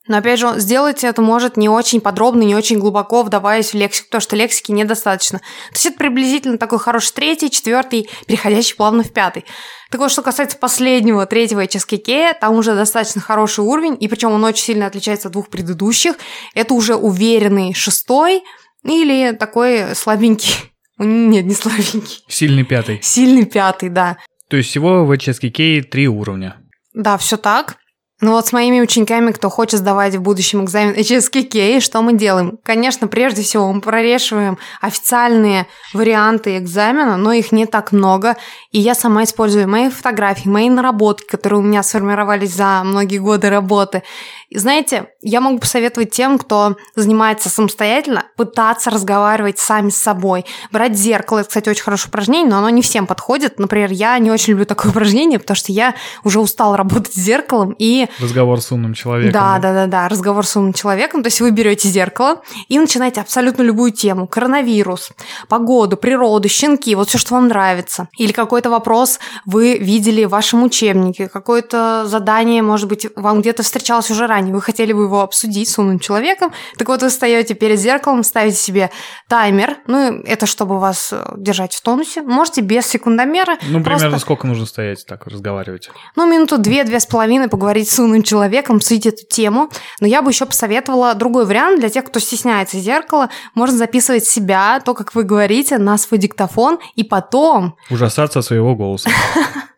Но 0.07 0.17
опять 0.17 0.39
же, 0.39 0.59
сделать 0.59 1.03
это 1.05 1.21
может 1.21 1.55
не 1.55 1.69
очень 1.69 2.01
подробно, 2.01 2.43
не 2.43 2.55
очень 2.55 2.77
глубоко 2.77 3.23
вдаваясь 3.23 3.71
в 3.71 3.73
лексику, 3.75 4.07
потому 4.07 4.21
что 4.21 4.35
лексики 4.35 4.71
недостаточно. 4.71 5.39
То 5.39 5.75
есть 5.75 5.85
это 5.85 5.97
приблизительно 5.97 6.57
такой 6.57 6.79
хороший 6.79 7.13
третий, 7.13 7.49
четвертый, 7.49 8.09
переходящий 8.27 8.75
плавно 8.75 9.03
в 9.03 9.13
пятый. 9.13 9.45
Так 9.89 10.01
вот, 10.01 10.11
что 10.11 10.21
касается 10.21 10.57
последнего, 10.57 11.25
третьего 11.25 11.63
HSKK, 11.63 12.33
там 12.41 12.55
уже 12.55 12.75
достаточно 12.75 13.21
хороший 13.21 13.63
уровень, 13.63 13.95
и 13.97 14.07
причем 14.09 14.31
он 14.31 14.43
очень 14.43 14.63
сильно 14.63 14.87
отличается 14.87 15.29
от 15.29 15.33
двух 15.33 15.49
предыдущих. 15.49 16.15
Это 16.53 16.73
уже 16.73 16.95
уверенный 16.95 17.73
шестой 17.73 18.43
или 18.83 19.31
такой 19.31 19.95
слабенький. 19.95 20.53
Нет, 20.97 21.45
не 21.45 21.53
слабенький. 21.53 22.23
Сильный 22.27 22.65
пятый. 22.65 22.99
Сильный 23.01 23.45
пятый, 23.45 23.89
да. 23.89 24.17
То 24.49 24.57
есть 24.57 24.69
всего 24.69 25.05
в 25.05 25.11
HSKK 25.11 25.83
три 25.83 26.07
уровня. 26.09 26.57
Да, 26.93 27.17
все 27.17 27.37
так. 27.37 27.77
Ну 28.23 28.31
вот 28.31 28.47
с 28.47 28.53
моими 28.53 28.79
учениками, 28.79 29.33
кто 29.33 29.49
хочет 29.49 29.81
сдавать 29.81 30.15
в 30.15 30.21
будущем 30.21 30.63
экзамен 30.63 30.93
HSKK, 30.93 31.81
что 31.81 32.01
мы 32.01 32.13
делаем? 32.13 32.57
Конечно, 32.63 33.09
прежде 33.09 33.41
всего 33.41 33.73
мы 33.73 33.81
прорешиваем 33.81 34.57
официальные 34.79 35.67
варианты 35.93 36.57
экзамена, 36.57 37.17
но 37.17 37.33
их 37.33 37.51
не 37.51 37.65
так 37.65 37.91
много. 37.91 38.37
И 38.71 38.79
я 38.79 38.95
сама 38.95 39.25
использую 39.25 39.67
мои 39.67 39.89
фотографии, 39.89 40.47
мои 40.47 40.69
наработки, 40.69 41.27
которые 41.27 41.59
у 41.59 41.63
меня 41.63 41.83
сформировались 41.83 42.55
за 42.55 42.81
многие 42.85 43.17
годы 43.17 43.49
работы. 43.49 44.03
И 44.47 44.57
знаете, 44.57 45.07
я 45.21 45.41
могу 45.41 45.59
посоветовать 45.59 46.11
тем, 46.11 46.37
кто 46.37 46.77
занимается 46.95 47.49
самостоятельно, 47.49 48.23
пытаться 48.37 48.89
разговаривать 48.89 49.59
сами 49.59 49.89
с 49.89 49.97
собой. 49.97 50.45
Брать 50.71 50.95
зеркало, 50.95 51.39
это, 51.39 51.49
кстати, 51.49 51.67
очень 51.67 51.83
хорошее 51.83 52.09
упражнение, 52.09 52.51
но 52.51 52.59
оно 52.59 52.69
не 52.69 52.83
всем 52.83 53.05
подходит. 53.05 53.59
Например, 53.59 53.91
я 53.91 54.17
не 54.19 54.31
очень 54.31 54.51
люблю 54.51 54.65
такое 54.65 54.91
упражнение, 54.91 55.39
потому 55.39 55.55
что 55.55 55.73
я 55.73 55.93
уже 56.23 56.39
устала 56.39 56.77
работать 56.77 57.13
с 57.13 57.17
зеркалом 57.17 57.75
и... 57.77 58.07
Разговор 58.19 58.61
с 58.61 58.71
умным 58.71 58.93
человеком. 58.93 59.33
Да, 59.33 59.59
да, 59.59 59.73
да, 59.73 59.87
да, 59.87 60.07
разговор 60.07 60.45
с 60.45 60.55
умным 60.55 60.73
человеком. 60.73 61.23
То 61.23 61.27
есть 61.27 61.41
вы 61.41 61.51
берете 61.51 61.87
зеркало 61.87 62.41
и 62.67 62.79
начинаете 62.79 63.21
абсолютно 63.21 63.61
любую 63.61 63.91
тему. 63.91 64.27
Коронавирус, 64.27 65.11
погоду, 65.49 65.97
природу, 65.97 66.47
щенки, 66.47 66.95
вот 66.95 67.09
все, 67.09 67.17
что 67.17 67.35
вам 67.35 67.47
нравится. 67.47 68.07
Или 68.17 68.31
какой-то 68.31 68.69
вопрос 68.69 69.19
вы 69.45 69.77
видели 69.77 70.25
в 70.25 70.29
вашем 70.29 70.63
учебнике, 70.63 71.27
какое-то 71.27 72.05
задание, 72.05 72.61
может 72.61 72.87
быть, 72.87 73.07
вам 73.15 73.41
где-то 73.41 73.63
встречалось 73.63 74.09
уже 74.11 74.27
ранее 74.27 74.53
вы 74.53 74.61
хотели 74.61 74.93
бы 74.93 75.03
его 75.03 75.21
обсудить 75.21 75.69
с 75.69 75.77
умным 75.77 75.99
человеком, 75.99 76.51
так 76.77 76.87
вот 76.87 77.01
вы 77.01 77.09
встаете 77.09 77.53
перед 77.53 77.79
зеркалом, 77.79 78.23
ставите 78.23 78.57
себе 78.57 78.91
таймер, 79.27 79.77
ну, 79.87 80.21
это 80.25 80.45
чтобы 80.45 80.79
вас 80.79 81.09
э, 81.11 81.33
держать 81.37 81.73
в 81.73 81.81
тонусе, 81.81 82.21
можете 82.21 82.61
без 82.61 82.85
секундомера. 82.85 83.57
Ну, 83.67 83.81
просто... 83.83 83.99
примерно 83.99 84.19
сколько 84.19 84.47
нужно 84.47 84.65
стоять 84.65 85.05
так, 85.05 85.27
разговаривать? 85.27 85.89
Ну, 86.15 86.31
минуту 86.31 86.57
две-две 86.57 86.99
с 86.99 87.05
половиной 87.05 87.49
поговорить 87.49 87.89
с 87.89 87.99
умным 88.03 88.23
человеком, 88.23 88.77
обсудить 88.77 89.05
эту 89.05 89.25
тему, 89.25 89.69
но 89.99 90.07
я 90.07 90.21
бы 90.21 90.31
еще 90.31 90.45
посоветовала 90.45 91.13
другой 91.15 91.45
вариант 91.45 91.79
для 91.79 91.89
тех, 91.89 92.05
кто 92.05 92.19
стесняется 92.19 92.77
зеркала, 92.77 93.29
можно 93.55 93.77
записывать 93.77 94.25
себя, 94.25 94.81
то, 94.83 94.93
как 94.93 95.15
вы 95.15 95.23
говорите, 95.23 95.77
на 95.77 95.97
свой 95.97 96.19
диктофон, 96.19 96.79
и 96.95 97.03
потом... 97.03 97.75
Ужасаться 97.89 98.41
своего 98.41 98.75
голоса. 98.75 99.09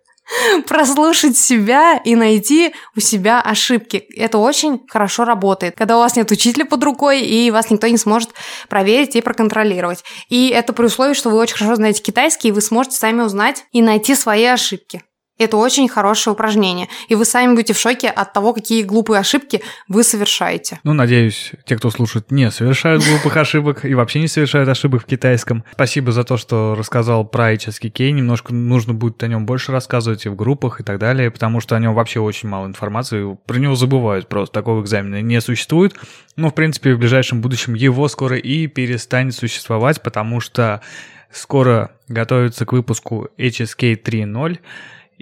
прослушать 0.67 1.37
себя 1.37 1.97
и 1.97 2.15
найти 2.15 2.73
у 2.95 2.99
себя 2.99 3.41
ошибки. 3.41 3.97
Это 4.15 4.37
очень 4.37 4.81
хорошо 4.87 5.25
работает, 5.25 5.75
когда 5.75 5.97
у 5.97 5.99
вас 5.99 6.15
нет 6.15 6.29
учителя 6.31 6.65
под 6.65 6.83
рукой, 6.83 7.21
и 7.21 7.51
вас 7.51 7.69
никто 7.69 7.87
не 7.87 7.97
сможет 7.97 8.31
проверить 8.69 9.15
и 9.15 9.21
проконтролировать. 9.21 10.03
И 10.29 10.49
это 10.49 10.73
при 10.73 10.85
условии, 10.85 11.13
что 11.13 11.29
вы 11.29 11.37
очень 11.37 11.57
хорошо 11.57 11.75
знаете 11.75 12.01
китайский, 12.01 12.49
и 12.49 12.51
вы 12.51 12.61
сможете 12.61 12.97
сами 12.97 13.21
узнать 13.21 13.65
и 13.71 13.81
найти 13.81 14.15
свои 14.15 14.45
ошибки. 14.45 15.03
Это 15.37 15.57
очень 15.57 15.89
хорошее 15.89 16.33
упражнение, 16.33 16.87
и 17.09 17.15
вы 17.15 17.25
сами 17.25 17.53
будете 17.53 17.73
в 17.73 17.77
шоке 17.77 18.07
от 18.07 18.31
того, 18.31 18.53
какие 18.53 18.83
глупые 18.83 19.19
ошибки 19.19 19.61
вы 19.89 20.03
совершаете. 20.03 20.79
Ну, 20.83 20.93
надеюсь, 20.93 21.51
те, 21.65 21.75
кто 21.75 21.89
слушает, 21.89 22.31
не 22.31 22.49
совершают 22.51 23.03
глупых 23.03 23.35
ошибок 23.35 23.83
и 23.83 23.93
вообще 23.95 24.21
не 24.21 24.29
совершают 24.29 24.69
ошибок 24.69 25.03
в 25.03 25.05
китайском. 25.05 25.65
Спасибо 25.73 26.13
за 26.13 26.23
то, 26.23 26.37
что 26.37 26.73
рассказал 26.75 27.25
про 27.25 27.53
HSKK. 27.53 28.11
Немножко 28.11 28.53
нужно 28.53 28.93
будет 28.93 29.21
о 29.23 29.27
нем 29.27 29.45
больше 29.45 29.73
рассказывать 29.73 30.25
и 30.25 30.29
в 30.29 30.37
группах 30.37 30.79
и 30.79 30.83
так 30.83 30.99
далее, 30.99 31.29
потому 31.29 31.59
что 31.59 31.75
о 31.75 31.79
нем 31.79 31.93
вообще 31.93 32.21
очень 32.21 32.47
мало 32.47 32.67
информации. 32.67 33.37
Про 33.45 33.57
него 33.57 33.75
забывают 33.75 34.29
просто. 34.29 34.53
Такого 34.53 34.81
экзамена 34.81 35.21
не 35.21 35.41
существует. 35.41 35.95
Но, 36.37 36.49
в 36.49 36.55
принципе, 36.55 36.93
в 36.93 36.99
ближайшем 36.99 37.41
будущем 37.41 37.73
его 37.73 38.07
скоро 38.07 38.37
и 38.37 38.67
перестанет 38.67 39.35
существовать, 39.35 40.01
потому 40.01 40.39
что 40.39 40.81
скоро 41.31 41.91
готовится 42.07 42.65
к 42.65 42.71
выпуску 42.71 43.27
HSK 43.37 44.01
3.0, 44.01 44.59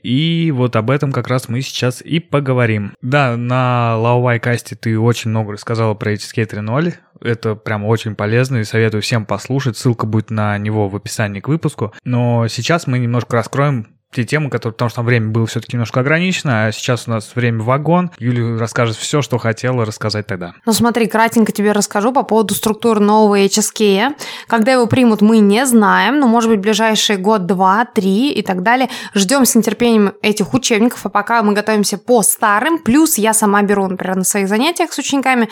и 0.01 0.51
вот 0.51 0.75
об 0.75 0.89
этом 0.89 1.11
как 1.11 1.27
раз 1.27 1.49
мы 1.49 1.61
сейчас 1.61 2.01
и 2.01 2.19
поговорим. 2.19 2.93
Да, 3.01 3.37
на 3.37 3.97
Лаовай 3.97 4.39
касте 4.39 4.75
ты 4.75 4.99
очень 4.99 5.29
много 5.29 5.53
рассказала 5.53 5.93
про 5.93 6.13
HSK 6.13 6.49
3.0. 6.49 6.93
Это 7.21 7.55
прям 7.55 7.85
очень 7.85 8.15
полезно 8.15 8.57
и 8.57 8.63
советую 8.63 9.01
всем 9.01 9.25
послушать. 9.25 9.77
Ссылка 9.77 10.05
будет 10.05 10.29
на 10.29 10.57
него 10.57 10.89
в 10.89 10.95
описании 10.95 11.39
к 11.39 11.47
выпуску. 11.47 11.93
Но 12.03 12.47
сейчас 12.47 12.87
мы 12.87 12.99
немножко 12.99 13.37
раскроем 13.37 13.92
те 14.13 14.23
темы, 14.23 14.49
которые, 14.49 14.73
потому 14.73 14.89
что 14.89 14.97
там 14.97 15.05
время 15.05 15.29
было 15.29 15.45
все-таки 15.45 15.75
немножко 15.75 15.99
ограничено, 15.99 16.65
а 16.65 16.71
сейчас 16.71 17.07
у 17.07 17.11
нас 17.11 17.31
время 17.35 17.61
вагон. 17.63 18.11
Юля 18.19 18.59
расскажет 18.59 18.95
все, 18.95 19.21
что 19.21 19.37
хотела 19.37 19.85
рассказать 19.85 20.27
тогда. 20.27 20.53
Ну 20.65 20.73
смотри, 20.73 21.07
кратенько 21.07 21.51
тебе 21.51 21.71
расскажу 21.71 22.11
по 22.13 22.23
поводу 22.23 22.53
структуры 22.53 22.99
нового 22.99 23.39
HSK. 23.39 24.15
Когда 24.47 24.73
его 24.73 24.87
примут, 24.87 25.21
мы 25.21 25.39
не 25.39 25.65
знаем, 25.65 26.19
но 26.19 26.27
может 26.27 26.49
быть 26.49 26.59
ближайший 26.59 27.17
год, 27.17 27.45
два, 27.45 27.85
три 27.85 28.31
и 28.31 28.41
так 28.41 28.63
далее. 28.63 28.89
Ждем 29.13 29.45
с 29.45 29.55
нетерпением 29.55 30.13
этих 30.21 30.53
учебников, 30.53 31.05
а 31.05 31.09
пока 31.09 31.43
мы 31.43 31.53
готовимся 31.53 31.97
по 31.97 32.21
старым, 32.21 32.79
плюс 32.79 33.17
я 33.17 33.33
сама 33.33 33.61
беру, 33.63 33.87
например, 33.87 34.17
на 34.17 34.23
своих 34.23 34.47
занятиях 34.47 34.93
с 34.93 34.97
учениками 34.97 35.49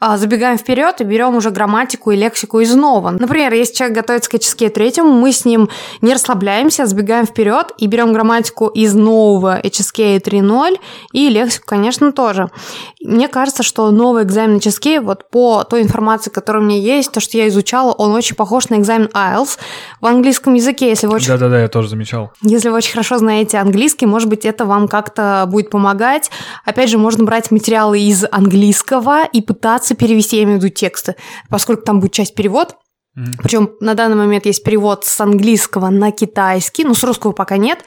забегаем 0.00 0.58
вперед 0.58 1.00
и 1.00 1.04
берем 1.04 1.36
уже 1.36 1.50
грамматику 1.50 2.10
и 2.10 2.16
лексику 2.16 2.60
из 2.60 2.74
нового. 2.74 3.10
Например, 3.10 3.52
если 3.52 3.74
человек 3.74 3.96
готовится 3.96 4.30
к 4.30 4.34
HSK 4.34 4.70
третьему, 4.70 5.12
мы 5.12 5.32
с 5.32 5.44
ним 5.44 5.68
не 6.00 6.12
расслабляемся, 6.12 6.86
забегаем 6.86 7.26
вперед 7.26 7.72
и 7.78 7.86
берем 7.86 8.12
грамматику 8.12 8.68
из 8.68 8.94
нового 8.94 9.60
HSK 9.60 10.20
3.0 10.20 10.78
и 11.12 11.28
лексику, 11.28 11.66
конечно, 11.66 12.12
тоже. 12.12 12.50
Мне 13.00 13.28
кажется, 13.28 13.62
что 13.62 13.90
новый 13.90 14.24
экзамен 14.24 14.58
HSK, 14.58 15.00
вот 15.00 15.30
по 15.30 15.64
той 15.64 15.82
информации, 15.82 16.30
которая 16.30 16.62
у 16.62 16.66
меня 16.66 16.78
есть, 16.78 17.12
то, 17.12 17.20
что 17.20 17.38
я 17.38 17.48
изучала, 17.48 17.92
он 17.92 18.12
очень 18.12 18.36
похож 18.36 18.68
на 18.68 18.76
экзамен 18.76 19.08
IELTS 19.14 19.58
в 20.00 20.06
английском 20.06 20.54
языке, 20.54 20.88
если 20.88 21.06
вы 21.06 21.14
очень... 21.14 21.28
Да-да-да, 21.28 21.60
я 21.60 21.68
тоже 21.68 21.88
замечал. 21.88 22.32
Если 22.42 22.68
вы 22.68 22.76
очень 22.76 22.92
хорошо 22.92 23.18
знаете 23.18 23.58
английский, 23.58 24.06
может 24.06 24.28
быть, 24.28 24.44
это 24.44 24.64
вам 24.64 24.88
как-то 24.88 25.44
будет 25.46 25.70
помогать. 25.70 26.30
Опять 26.64 26.90
же, 26.90 26.98
можно 26.98 27.24
брать 27.24 27.50
материалы 27.50 28.00
из 28.00 28.24
английского 28.30 29.24
и 29.24 29.40
пытаться 29.40 29.85
перевести, 29.94 30.36
я 30.36 30.44
имею 30.44 30.58
в 30.58 30.62
виду 30.62 30.74
тексты, 30.74 31.16
поскольку 31.48 31.82
там 31.82 32.00
будет 32.00 32.12
часть 32.12 32.34
перевод, 32.34 32.76
Mm-hmm. 33.16 33.42
Причем 33.42 33.70
на 33.80 33.94
данный 33.94 34.16
момент 34.16 34.44
есть 34.44 34.62
перевод 34.62 35.06
с 35.06 35.20
английского 35.20 35.88
на 35.88 36.12
китайский, 36.12 36.84
ну, 36.84 36.92
с 36.92 37.02
русского 37.02 37.32
пока 37.32 37.56
нет. 37.56 37.78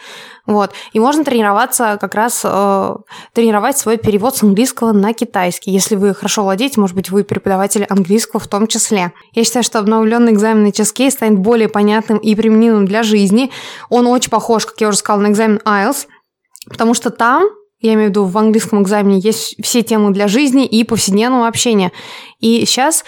Вот. 0.47 0.71
И 0.93 0.99
можно 0.99 1.23
тренироваться 1.23 1.99
как 2.01 2.15
раз, 2.15 2.41
э, 2.43 2.95
тренировать 3.33 3.77
свой 3.77 3.97
перевод 3.97 4.35
с 4.35 4.41
английского 4.41 4.91
на 4.91 5.13
китайский. 5.13 5.69
Если 5.69 5.95
вы 5.95 6.15
хорошо 6.15 6.41
владеете, 6.41 6.81
может 6.81 6.95
быть, 6.95 7.11
вы 7.11 7.23
преподаватель 7.23 7.85
английского 7.85 8.39
в 8.39 8.47
том 8.47 8.65
числе. 8.65 9.11
Я 9.33 9.43
считаю, 9.43 9.61
что 9.63 9.77
обновленный 9.77 10.33
экзамен 10.33 10.63
на 10.63 10.69
HSK 10.69 11.11
станет 11.11 11.37
более 11.37 11.69
понятным 11.69 12.17
и 12.17 12.33
применимым 12.33 12.85
для 12.87 13.03
жизни. 13.03 13.51
Он 13.89 14.07
очень 14.07 14.31
похож, 14.31 14.65
как 14.65 14.81
я 14.81 14.87
уже 14.87 14.97
сказала, 14.97 15.21
на 15.21 15.27
экзамен 15.27 15.61
IELTS, 15.63 16.07
потому 16.67 16.95
что 16.95 17.11
там 17.11 17.47
я 17.79 17.93
имею 17.93 18.07
в 18.07 18.09
виду 18.11 18.25
в 18.25 18.37
английском 18.37 18.81
экзамене 18.81 19.19
есть 19.19 19.55
все 19.63 19.81
темы 19.83 20.11
для 20.11 20.27
жизни 20.27 20.65
и 20.65 20.83
повседневного 20.83 21.47
общения. 21.47 21.91
И 22.39 22.65
сейчас, 22.65 23.05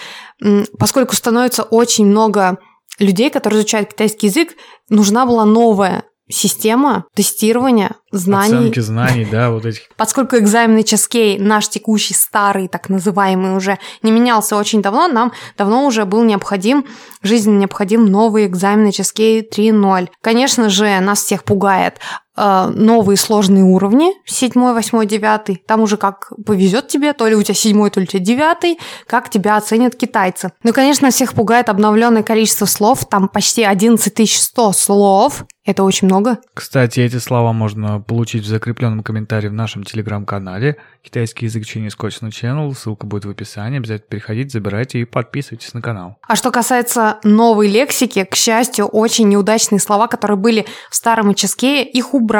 поскольку 0.78 1.16
становится 1.16 1.64
очень 1.64 2.06
много 2.06 2.58
людей, 3.00 3.30
которые 3.30 3.60
изучают 3.60 3.90
китайский 3.90 4.28
язык, 4.28 4.56
нужна 4.90 5.26
была 5.26 5.46
новая 5.46 6.04
система 6.32 7.06
тестирования 7.14 7.96
знаний. 8.12 8.70
Оценки 8.70 8.80
знаний, 8.80 9.28
да, 9.30 9.52
вот 9.52 9.66
этих. 9.66 9.82
Поскольку 9.98 10.38
экзамен 10.38 10.78
HSK, 10.78 11.42
наш 11.42 11.68
текущий 11.70 12.14
старый, 12.14 12.68
так 12.68 12.90
называемый, 12.90 13.56
уже 13.56 13.78
не 14.02 14.12
менялся 14.12 14.56
очень 14.56 14.82
давно, 14.82 15.08
нам 15.08 15.34
давно 15.58 15.86
уже 15.86 16.06
был 16.06 16.24
необходим, 16.24 16.86
жизненно 17.22 17.60
необходим 17.60 18.06
новый 18.06 18.46
экзамен 18.46 18.88
HSK 18.88 19.50
3.0. 19.54 20.10
Конечно 20.22 20.70
же, 20.70 21.00
нас 21.00 21.22
всех 21.24 21.44
пугает 21.44 22.00
новые 22.42 23.18
сложные 23.18 23.64
уровни, 23.64 24.12
7, 24.26 24.52
8, 24.54 25.06
9. 25.06 25.66
Там 25.66 25.82
уже 25.82 25.98
как 25.98 26.32
повезет 26.46 26.88
тебе, 26.88 27.14
то 27.14 27.28
ли 27.28 27.36
у 27.36 27.44
тебя 27.44 27.54
7, 27.54 27.90
то 27.90 28.00
ли 28.00 28.06
у 28.06 28.08
тебя 28.08 28.20
9, 28.20 28.78
как 29.08 29.30
тебя 29.30 29.58
оценят 29.58 29.96
китайцы. 29.96 30.52
Ну, 30.64 30.74
конечно, 30.74 31.10
всех 31.12 31.34
пугает 31.34 31.70
обновленное 31.70 32.24
количество 32.24 32.66
слов, 32.66 33.06
там 33.06 33.28
почти 33.28 33.64
11 33.64 34.30
100 34.30 34.74
слов, 34.74 35.46
это 35.64 35.84
очень 35.84 36.08
много. 36.08 36.40
Кстати, 36.56 37.02
эти 37.02 37.18
слова 37.18 37.54
можно 37.54 38.00
получить 38.00 38.44
в 38.44 38.48
закрепленном 38.48 39.04
комментарии 39.04 39.48
в 39.48 39.54
нашем 39.54 39.84
телеграм-канале 39.84 40.78
«Китайский 41.04 41.46
язык 41.46 41.66
через 41.66 41.96
Косину 41.96 42.32
Channel». 42.32 42.74
Ссылка 42.74 43.06
будет 43.06 43.26
в 43.26 43.30
описании. 43.30 43.78
Обязательно 43.78 44.10
переходите, 44.10 44.50
забирайте 44.50 45.00
и 45.00 45.06
подписывайтесь 45.06 45.74
на 45.76 45.82
канал. 45.82 46.18
А 46.28 46.36
что 46.36 46.50
касается 46.50 47.20
новой 47.24 47.68
лексики, 47.68 48.24
к 48.24 48.36
счастью, 48.36 48.88
очень 48.88 49.30
неудачные 49.30 49.80
слова, 49.80 50.08
которые 50.08 50.38
были 50.38 50.66
в 50.90 50.96
старом 50.96 51.32
ическее, 51.32 51.88
их 51.88 52.16
убрали 52.16 52.31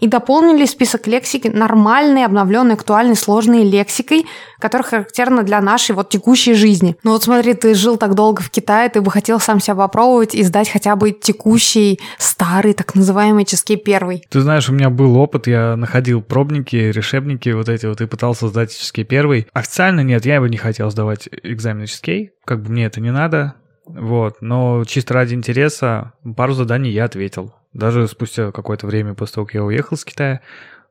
и 0.00 0.06
дополнили 0.06 0.66
список 0.66 1.06
лексики 1.06 1.48
нормальной, 1.48 2.24
обновленной, 2.24 2.74
актуальной, 2.74 3.16
сложной 3.16 3.64
лексикой, 3.64 4.26
которая 4.58 4.86
характерна 4.88 5.42
для 5.42 5.60
нашей 5.60 5.94
вот 5.94 6.08
текущей 6.08 6.54
жизни. 6.54 6.96
Ну 7.02 7.12
вот 7.12 7.24
смотри, 7.24 7.54
ты 7.54 7.74
жил 7.74 7.96
так 7.96 8.14
долго 8.14 8.42
в 8.42 8.50
Китае, 8.50 8.88
ты 8.88 9.00
бы 9.00 9.10
хотел 9.10 9.40
сам 9.40 9.60
себя 9.60 9.74
попробовать 9.74 10.34
и 10.34 10.42
сдать 10.42 10.70
хотя 10.70 10.96
бы 10.96 11.12
текущий 11.12 12.00
старый, 12.18 12.74
так 12.74 12.94
называемый 12.94 13.44
ческей 13.44 13.76
первый. 13.76 14.24
Ты 14.30 14.40
знаешь, 14.40 14.68
у 14.68 14.72
меня 14.72 14.90
был 14.90 15.16
опыт, 15.16 15.46
я 15.46 15.76
находил 15.76 16.22
пробники, 16.22 16.76
решебники 16.76 17.48
вот 17.50 17.68
эти 17.68 17.86
вот 17.86 18.00
и 18.00 18.06
пытался 18.06 18.48
сдать 18.48 18.76
ческей 18.76 19.04
первый. 19.04 19.46
Официально 19.52 20.00
нет, 20.00 20.26
я 20.26 20.40
бы 20.40 20.48
не 20.48 20.56
хотел 20.56 20.90
сдавать 20.90 21.28
экзамен 21.42 21.86
ческей, 21.86 22.30
как 22.44 22.62
бы 22.62 22.70
мне 22.70 22.86
это 22.86 23.00
не 23.00 23.10
надо, 23.10 23.54
вот, 23.86 24.36
но 24.40 24.84
чисто 24.84 25.14
ради 25.14 25.34
интереса 25.34 26.12
пару 26.36 26.54
заданий 26.54 26.90
я 26.90 27.04
ответил. 27.04 27.52
Даже 27.72 28.06
спустя 28.08 28.52
какое-то 28.52 28.86
время 28.86 29.14
после 29.14 29.34
того, 29.34 29.46
как 29.46 29.54
я 29.54 29.64
уехал 29.64 29.96
с 29.96 30.04
Китая, 30.04 30.40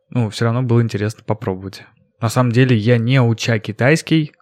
ну, 0.09 0.29
все 0.29 0.45
равно 0.45 0.63
было 0.63 0.81
интересно 0.81 1.23
попробовать. 1.25 1.83
На 2.19 2.29
самом 2.29 2.51
деле 2.51 2.75
я 2.75 2.97
не 2.97 3.21
уча 3.21 3.57
китайский, 3.59 4.33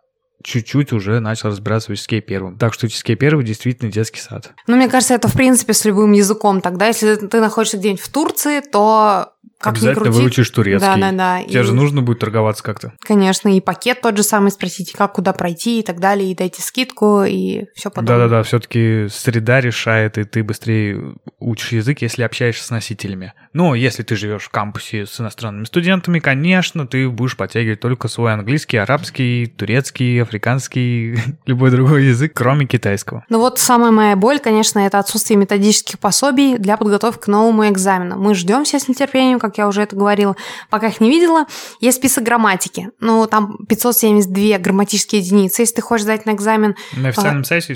чуть-чуть 0.43 0.93
уже 0.93 1.19
начал 1.19 1.50
разбираться 1.50 1.89
в 1.89 1.96
языке 1.96 2.22
первым. 2.22 2.58
Так 2.58 2.74
что 2.74 2.88
языке 2.88 3.15
первый 3.15 3.46
действительно 3.46 3.91
детский 3.91 4.19
сад. 4.19 4.53
Ну, 4.67 4.75
мне 4.75 4.89
кажется, 4.89 5.13
это 5.13 5.27
в 5.27 5.34
принципе 5.34 5.74
с 5.74 5.86
любым 5.86 6.13
языком. 6.13 6.62
Тогда, 6.62 6.88
если 6.88 7.15
ты 7.15 7.39
находишься 7.39 7.77
где-нибудь 7.77 8.01
в 8.01 8.12
Турции, 8.12 8.62
то 8.62 9.34
как 9.60 9.74
Обязательно 9.74 10.00
ни 10.00 10.03
крути. 10.05 10.19
выучишь 10.19 10.50
турецкий. 10.50 10.88
Да, 10.88 10.96
да, 10.98 11.12
да. 11.12 11.43
Тебе 11.43 11.60
и... 11.60 11.63
же 11.63 11.74
нужно 11.74 12.01
будет 12.01 12.19
торговаться 12.19 12.63
как-то. 12.63 12.93
Конечно, 13.01 13.50
и 13.50 13.60
пакет 13.60 14.00
тот 14.01 14.15
же 14.15 14.24
самый 14.24 14.51
спросить, 14.51 14.93
как 14.93 15.13
куда 15.13 15.34
пройти 15.34 15.81
и 15.81 15.84
так 15.84 16.00
далее, 16.00 16.31
и 16.31 16.36
дайте 16.36 16.62
скидку, 16.62 17.24
и 17.24 17.65
все 17.75 17.89
подобное. 17.89 18.19
Да-да-да, 18.19 18.43
все-таки 18.43 19.08
среда 19.10 19.60
решает, 19.60 20.17
и 20.17 20.24
ты 20.24 20.43
быстрее 20.43 21.15
учишь 21.39 21.74
язык, 21.74 22.01
если 22.01 22.24
общаешься 22.24 22.63
с 22.63 22.69
носителями. 22.69 23.34
Но 23.51 23.75
если 23.75 24.03
ты 24.03 24.15
живешь 24.15 24.43
в 24.43 24.50
кампусе 24.50 25.05
с 25.05 25.19
иностранными 25.19 25.65
студентами, 25.65 26.19
конечно, 26.19 26.88
ты 26.88 27.10
будешь 27.10 27.36
подтягивать 27.36 27.81
только 27.81 28.08
свой 28.08 28.34
английский, 28.34 28.77
арабский, 28.77 29.48
турецкий, 29.48 30.22
африканский, 30.22 31.17
любой 31.46 31.72
другой 31.72 32.05
язык, 32.05 32.31
кроме 32.34 32.65
китайского. 32.65 33.25
Ну 33.27 33.39
вот 33.39 33.60
самая 33.60 33.91
моя 33.91 34.15
боль, 34.15 34.39
конечно, 34.39 34.79
это 34.79 35.00
отсутствие 35.00 35.38
методических 35.38 36.00
пособий 36.00 36.58
для 36.58 36.77
подготовки 36.77 37.25
к 37.25 37.27
новому 37.27 37.67
экзамену. 37.67 38.17
Мы 38.17 38.36
ждем 38.36 38.63
все 38.63 38.79
с 38.79 38.88
нетерпением, 38.88 39.38
как 39.39 39.58
я 39.58 39.67
уже 39.67 39.82
это 39.82 39.95
говорила, 39.95 40.36
пока 40.69 40.88
их 40.88 41.02
не 41.02 41.10
видела. 41.10 41.45
Есть 41.80 41.97
список 41.97 42.23
грамматики. 42.23 42.89
Ну, 42.99 43.25
там 43.28 43.58
572 43.67 44.58
грамматические 44.60 45.21
единицы, 45.21 45.62
если 45.62 45.75
ты 45.75 45.82
хочешь 45.82 46.04
сдать 46.04 46.25
на 46.25 46.32
экзамен. 46.32 46.75
На 46.95 47.10
официальном 47.10 47.41
а, 47.41 47.45
сайте 47.45 47.73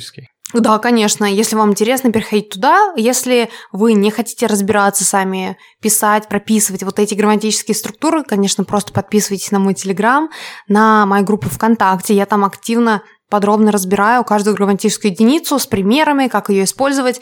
да, 0.54 0.78
конечно. 0.78 1.26
Если 1.26 1.56
вам 1.56 1.71
интересно, 1.71 2.12
переходите 2.12 2.49
туда. 2.49 2.93
Если 2.95 3.49
вы 3.71 3.93
не 3.93 4.12
хотите 4.12 4.45
разбираться 4.45 5.04
сами, 5.04 5.58
писать, 5.82 6.28
прописывать 6.28 6.84
вот 6.84 6.99
эти 6.99 7.15
грамматические 7.15 7.73
структуры, 7.73 8.23
конечно, 8.23 8.63
просто 8.63 8.93
подписывайтесь 8.93 9.52
на 9.52 9.60
мой 9.60 9.73
телеграм, 9.73 10.30
на 10.67 11.06
мою 11.08 11.26
группу 11.26 11.49
ВКонтакте. 11.49 12.13
Я 12.13 12.28
там 12.28 12.45
активно, 12.45 13.02
подробно 13.30 13.71
разбираю 13.71 14.23
каждую 14.23 14.56
грамматическую 14.56 15.12
единицу 15.12 15.58
с 15.58 15.65
примерами, 15.65 16.28
как 16.28 16.49
ее 16.49 16.65
использовать. 16.65 17.19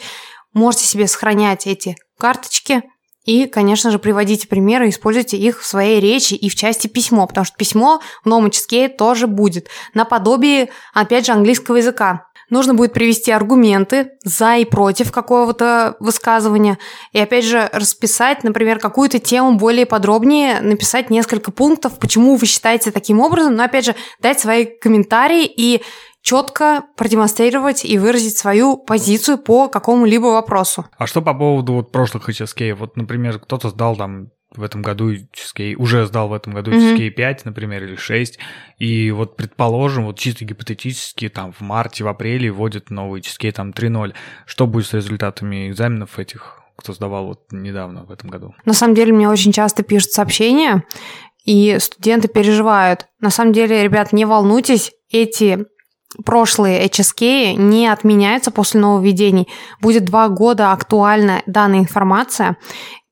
Можете 0.52 0.84
себе 0.84 1.06
сохранять 1.06 1.66
эти 1.66 1.96
карточки, 2.18 2.82
и, 3.24 3.46
конечно 3.46 3.90
же, 3.90 3.98
приводите 3.98 4.48
примеры, 4.48 4.88
используйте 4.88 5.36
их 5.36 5.60
в 5.60 5.66
своей 5.66 6.00
речи 6.00 6.34
и 6.34 6.48
в 6.48 6.54
части 6.54 6.88
письмо, 6.88 7.26
потому 7.26 7.44
что 7.44 7.56
письмо 7.56 8.00
в 8.24 8.28
новом 8.28 8.50
тоже 8.98 9.26
будет 9.26 9.68
наподобие, 9.94 10.70
опять 10.92 11.26
же, 11.26 11.32
английского 11.32 11.76
языка. 11.76 12.26
Нужно 12.50 12.74
будет 12.74 12.92
привести 12.92 13.30
аргументы 13.30 14.10
за 14.24 14.56
и 14.56 14.66
против 14.66 15.10
какого-то 15.10 15.96
высказывания. 16.00 16.76
И 17.12 17.18
опять 17.18 17.46
же 17.46 17.70
расписать, 17.72 18.44
например, 18.44 18.78
какую-то 18.78 19.18
тему 19.18 19.54
более 19.54 19.86
подробнее, 19.86 20.60
написать 20.60 21.08
несколько 21.08 21.50
пунктов, 21.50 21.98
почему 21.98 22.36
вы 22.36 22.44
считаете 22.44 22.90
таким 22.90 23.20
образом, 23.20 23.54
но 23.54 23.64
опять 23.64 23.86
же 23.86 23.94
дать 24.20 24.38
свои 24.38 24.66
комментарии 24.66 25.46
и 25.46 25.80
четко 26.22 26.84
продемонстрировать 26.96 27.84
и 27.84 27.98
выразить 27.98 28.38
свою 28.38 28.78
позицию 28.78 29.38
по 29.38 29.68
какому-либо 29.68 30.26
вопросу. 30.26 30.86
А 30.96 31.06
что 31.06 31.20
по 31.20 31.34
поводу 31.34 31.74
вот 31.74 31.92
прошлых 31.92 32.28
HSK? 32.28 32.74
Вот, 32.74 32.96
например, 32.96 33.38
кто-то 33.40 33.68
сдал 33.68 33.96
там 33.96 34.30
в 34.54 34.62
этом 34.62 34.82
году 34.82 35.12
HSK, 35.12 35.74
уже 35.76 36.06
сдал 36.06 36.28
в 36.28 36.32
этом 36.32 36.52
году 36.52 36.72
HSK 36.72 36.98
mm-hmm. 36.98 37.10
5, 37.10 37.44
например, 37.46 37.84
или 37.84 37.96
6, 37.96 38.38
и 38.78 39.10
вот, 39.10 39.36
предположим, 39.36 40.04
вот 40.04 40.18
чисто 40.18 40.44
гипотетически, 40.44 41.28
там, 41.28 41.52
в 41.52 41.60
марте, 41.62 42.04
в 42.04 42.08
апреле 42.08 42.50
вводят 42.50 42.90
новый 42.90 43.22
HSK, 43.22 43.52
там, 43.52 43.70
3.0. 43.70 44.14
Что 44.46 44.66
будет 44.66 44.86
с 44.86 44.92
результатами 44.92 45.70
экзаменов 45.70 46.18
этих, 46.18 46.60
кто 46.76 46.92
сдавал 46.92 47.28
вот 47.28 47.50
недавно 47.50 48.04
в 48.04 48.10
этом 48.10 48.28
году? 48.28 48.54
На 48.64 48.74
самом 48.74 48.94
деле, 48.94 49.12
мне 49.12 49.28
очень 49.28 49.52
часто 49.52 49.82
пишут 49.82 50.10
сообщения, 50.10 50.84
и 51.44 51.78
студенты 51.80 52.28
переживают. 52.28 53.06
На 53.20 53.30
самом 53.30 53.52
деле, 53.52 53.82
ребят, 53.82 54.12
не 54.12 54.26
волнуйтесь, 54.26 54.92
эти 55.10 55.66
прошлые 56.24 56.86
HSK 56.86 57.54
не 57.54 57.88
отменяются 57.88 58.50
после 58.50 58.80
нововведений. 58.80 59.48
Будет 59.80 60.04
два 60.04 60.28
года 60.28 60.72
актуальна 60.72 61.42
данная 61.46 61.80
информация. 61.80 62.56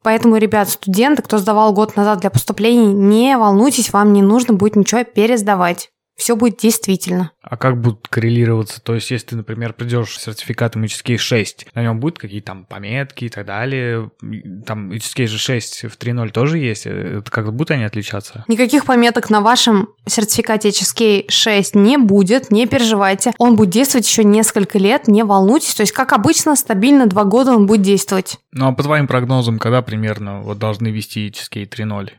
Поэтому, 0.03 0.37
ребят, 0.37 0.69
студенты, 0.69 1.23
кто 1.23 1.39
сдавал 1.39 1.73
год 1.73 1.97
назад 1.97 2.21
для 2.21 2.31
поступления, 2.31 2.93
не 2.93 3.37
волнуйтесь, 3.37 3.93
вам 3.93 4.13
не 4.13 4.23
нужно 4.23 4.55
будет 4.55 4.77
ничего 4.77 5.05
пересдавать 5.05 5.91
все 6.21 6.37
будет 6.37 6.59
действительно. 6.59 7.33
А 7.43 7.57
как 7.57 7.81
будут 7.81 8.07
коррелироваться? 8.09 8.81
То 8.81 8.95
есть, 8.95 9.11
если 9.11 9.29
ты, 9.29 9.37
например, 9.37 9.73
придешь 9.73 10.19
с 10.19 10.25
сертификатом 10.25 10.85
HSK 10.85 11.17
6, 11.17 11.67
на 11.75 11.83
нем 11.83 11.99
будут 11.99 12.19
какие-то 12.19 12.49
там 12.49 12.65
пометки 12.67 13.25
и 13.25 13.29
так 13.29 13.47
далее. 13.47 14.11
Там 14.67 14.93
HSK 14.93 15.27
же 15.27 15.39
6 15.39 15.85
в 15.85 15.99
3.0 15.99 16.31
тоже 16.31 16.59
есть. 16.59 16.87
Это 16.87 17.31
как 17.31 17.53
будут 17.53 17.71
они 17.71 17.85
отличаться? 17.85 18.45
Никаких 18.49 18.85
пометок 18.85 19.31
на 19.31 19.41
вашем 19.41 19.89
сертификате 20.07 20.69
HSK 20.69 21.31
6 21.31 21.75
не 21.75 21.97
будет, 21.97 22.51
не 22.51 22.67
переживайте. 22.67 23.33
Он 23.39 23.57
будет 23.57 23.71
действовать 23.71 24.07
еще 24.07 24.23
несколько 24.23 24.79
лет, 24.79 25.09
не 25.09 25.25
волнуйтесь. 25.25 25.75
То 25.75 25.83
есть, 25.83 25.93
как 25.93 26.13
обычно, 26.13 26.55
стабильно 26.57 27.07
два 27.07 27.25
года 27.25 27.53
он 27.53 27.67
будет 27.67 27.83
действовать. 27.83 28.39
Ну, 28.53 28.69
а 28.69 28.73
по 28.73 28.83
твоим 28.83 29.07
прогнозам, 29.07 29.59
когда 29.59 29.81
примерно 29.81 30.43
вот 30.43 30.59
должны 30.59 30.89
вести 30.89 31.29
HSK 31.29 31.69
3.0? 31.69 32.11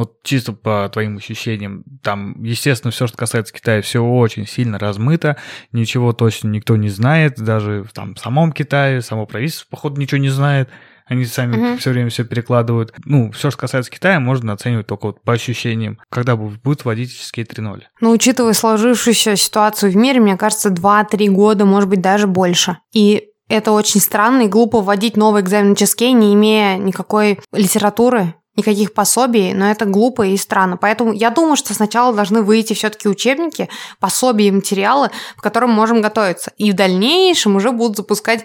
Вот 0.00 0.22
чисто 0.22 0.54
по 0.54 0.88
твоим 0.90 1.18
ощущениям, 1.18 1.84
там, 2.02 2.42
естественно, 2.42 2.90
все, 2.90 3.06
что 3.06 3.18
касается 3.18 3.52
Китая, 3.52 3.82
все 3.82 4.02
очень 4.02 4.46
сильно 4.46 4.78
размыто, 4.78 5.36
ничего 5.72 6.14
точно 6.14 6.48
никто 6.48 6.74
не 6.76 6.88
знает, 6.88 7.34
даже 7.38 7.84
там 7.92 8.14
в 8.14 8.18
самом 8.18 8.52
Китае, 8.52 9.02
само 9.02 9.26
правительство, 9.26 9.66
походу, 9.68 10.00
ничего 10.00 10.18
не 10.18 10.30
знает. 10.30 10.70
Они 11.04 11.26
сами 11.26 11.56
Мгм. 11.56 11.76
все 11.78 11.90
время 11.90 12.08
все 12.08 12.24
перекладывают. 12.24 12.94
Ну, 13.04 13.30
все, 13.32 13.50
что 13.50 13.60
касается 13.60 13.90
Китая, 13.90 14.20
можно 14.20 14.54
оценивать 14.54 14.86
только 14.86 15.08
вот 15.08 15.22
по 15.22 15.34
ощущениям, 15.34 15.98
когда 16.08 16.32
бу- 16.32 16.56
будет 16.64 16.86
вводить 16.86 17.10
HSK 17.10 17.44
3.0. 17.44 17.82
Но 18.00 18.10
учитывая 18.12 18.54
сложившуюся 18.54 19.36
ситуацию 19.36 19.92
в 19.92 19.96
мире, 19.96 20.20
мне 20.20 20.38
кажется, 20.38 20.70
2-3 20.70 21.28
года, 21.28 21.66
может 21.66 21.90
быть, 21.90 22.00
даже 22.00 22.26
больше. 22.26 22.78
И 22.94 23.24
это 23.48 23.72
очень 23.72 24.00
странно 24.00 24.42
и 24.44 24.48
глупо 24.48 24.80
вводить 24.80 25.18
новый 25.18 25.42
экзамен 25.42 25.74
HSK, 25.74 26.12
не 26.12 26.32
имея 26.32 26.78
никакой 26.78 27.40
литературы, 27.52 28.34
никаких 28.56 28.92
пособий, 28.94 29.52
но 29.54 29.70
это 29.70 29.84
глупо 29.86 30.26
и 30.26 30.36
странно. 30.36 30.76
Поэтому 30.76 31.12
я 31.12 31.30
думаю, 31.30 31.56
что 31.56 31.72
сначала 31.74 32.14
должны 32.14 32.42
выйти 32.42 32.72
все-таки 32.74 33.08
учебники, 33.08 33.68
пособия 34.00 34.48
и 34.48 34.52
материалы, 34.52 35.10
по 35.36 35.42
которым 35.42 35.70
можем 35.70 36.00
готовиться. 36.02 36.52
И 36.58 36.70
в 36.72 36.74
дальнейшем 36.74 37.56
уже 37.56 37.70
будут 37.72 37.96
запускать 37.96 38.44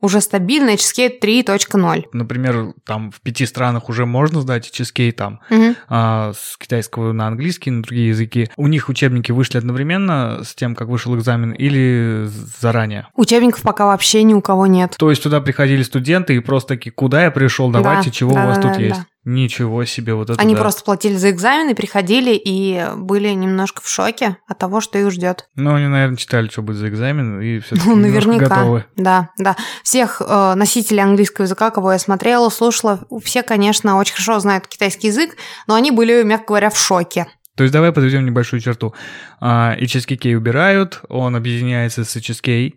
уже 0.00 0.20
стабильно 0.20 0.70
HSK 0.74 1.18
3.0. 1.22 2.04
Например, 2.12 2.74
там 2.84 3.10
в 3.10 3.22
пяти 3.22 3.46
странах 3.46 3.88
уже 3.88 4.04
можно 4.04 4.42
сдать 4.42 4.68
HSK 4.70 5.12
там 5.12 5.40
Мгм. 5.48 5.76
а, 5.88 6.32
с 6.36 6.58
китайского 6.58 7.12
на 7.12 7.26
английский, 7.28 7.70
на 7.70 7.82
другие 7.82 8.08
языки. 8.08 8.50
У 8.56 8.66
них 8.66 8.90
учебники 8.90 9.32
вышли 9.32 9.56
одновременно 9.56 10.40
с 10.44 10.54
тем, 10.54 10.74
как 10.74 10.88
вышел 10.88 11.16
экзамен, 11.16 11.52
или 11.52 12.26
заранее? 12.60 13.06
Учебников 13.14 13.62
пока 13.62 13.86
вообще 13.86 14.24
ни 14.24 14.34
у 14.34 14.42
кого 14.42 14.66
нет. 14.66 14.94
То 14.98 15.08
есть 15.08 15.22
туда 15.22 15.40
приходили 15.40 15.82
студенты 15.82 16.36
и 16.36 16.40
просто 16.40 16.74
такие, 16.74 16.90
куда 16.92 17.22
я 17.24 17.30
пришел, 17.30 17.70
давайте, 17.70 18.10
Да, 18.10 18.14
чего 18.14 18.32
у 18.32 18.34
да, 18.34 18.46
вас 18.46 18.56
да, 18.58 18.62
тут 18.62 18.72
да, 18.72 18.78
есть? 18.80 18.96
да. 19.00 19.06
Ничего 19.24 19.84
себе, 19.86 20.14
вот 20.14 20.28
это 20.30 20.40
Они 20.40 20.54
да. 20.54 20.60
просто 20.60 20.84
платили 20.84 21.14
за 21.14 21.30
экзамены, 21.30 21.74
приходили 21.74 22.34
и 22.34 22.86
были 22.96 23.28
немножко 23.30 23.80
в 23.82 23.88
шоке 23.88 24.36
от 24.46 24.58
того, 24.58 24.80
что 24.82 24.98
их 24.98 25.10
ждет. 25.10 25.48
Ну, 25.56 25.74
они, 25.74 25.86
наверное, 25.86 26.16
читали, 26.16 26.48
что 26.48 26.60
будет 26.60 26.76
за 26.76 26.88
экзамен, 26.90 27.40
и 27.40 27.58
все 27.60 27.76
Ну, 27.86 27.96
наверняка. 27.96 28.48
готовы. 28.48 28.84
Да, 28.96 29.30
да. 29.38 29.56
Всех 29.82 30.20
э, 30.20 30.54
носителей 30.54 31.02
английского 31.02 31.44
языка, 31.44 31.70
кого 31.70 31.92
я 31.92 31.98
смотрела, 31.98 32.50
слушала, 32.50 33.00
все, 33.24 33.42
конечно, 33.42 33.96
очень 33.96 34.14
хорошо 34.14 34.38
знают 34.40 34.66
китайский 34.66 35.06
язык, 35.06 35.36
но 35.66 35.74
они 35.74 35.90
были, 35.90 36.22
мягко 36.22 36.48
говоря, 36.48 36.68
в 36.70 36.78
шоке. 36.78 37.26
То 37.56 37.62
есть 37.62 37.72
давай 37.72 37.92
подведем 37.92 38.26
небольшую 38.26 38.60
черту. 38.60 38.94
А, 39.40 39.76
HSK 39.78 40.34
убирают, 40.34 41.00
он 41.08 41.36
объединяется 41.36 42.04
с 42.04 42.16
э, 42.16 42.72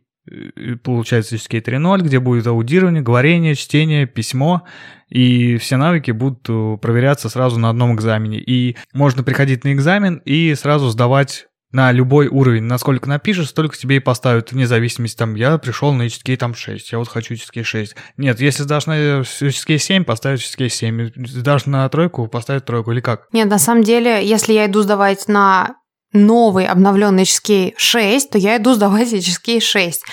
получается 0.84 1.36
HSK 1.36 1.64
3.0, 1.64 2.02
где 2.02 2.20
будет 2.20 2.48
аудирование, 2.48 3.02
говорение, 3.02 3.56
чтение, 3.56 4.06
письмо, 4.06 4.64
и 5.10 5.58
все 5.58 5.78
навыки 5.78 6.12
будут 6.12 6.46
э, 6.50 6.78
проверяться 6.82 7.30
сразу 7.30 7.60
на 7.60 7.70
одном 7.70 7.96
экзамене. 7.96 8.40
И 8.40 8.76
можно 8.94 9.24
приходить 9.24 9.64
на 9.64 9.74
экзамен 9.74 10.22
и 10.26 10.54
сразу 10.56 10.90
сдавать 10.90 11.48
на 11.72 11.92
любой 11.92 12.28
уровень. 12.28 12.64
Насколько 12.64 13.10
напишешь, 13.10 13.50
столько 13.50 13.78
тебе 13.78 13.98
и 13.98 14.00
поставят, 14.00 14.52
вне 14.52 14.68
зависимости, 14.68 15.18
там, 15.18 15.36
я 15.36 15.58
пришел 15.58 15.94
на 15.94 16.04
HSK 16.04 16.38
там 16.38 16.56
6, 16.56 16.92
я 16.92 16.98
вот 16.98 17.08
хочу 17.08 17.34
HSK 17.34 17.64
6. 17.64 17.96
Нет, 18.18 18.40
если 18.40 18.64
сдашь 18.64 18.86
на 18.86 19.20
HSK 19.22 19.78
7, 19.78 20.04
поставят 20.04 20.40
HSK 20.40 20.70
7. 20.70 21.12
Сдашь 21.28 21.66
на 21.66 21.88
тройку, 21.90 22.28
поставят 22.28 22.66
тройку, 22.66 22.92
или 22.92 23.02
как? 23.02 23.28
Нет, 23.34 23.50
на 23.50 23.60
самом 23.60 23.84
деле, 23.84 24.26
если 24.26 24.54
я 24.54 24.68
иду 24.68 24.82
сдавать 24.82 25.28
на 25.28 25.76
новый 26.14 26.66
обновленный 26.66 27.24
HSK 27.24 27.74
6, 27.78 28.30
то 28.30 28.38
я 28.38 28.58
иду 28.58 28.74
сдавать 28.74 29.14
HSK 29.14 29.60
6. 29.60 30.04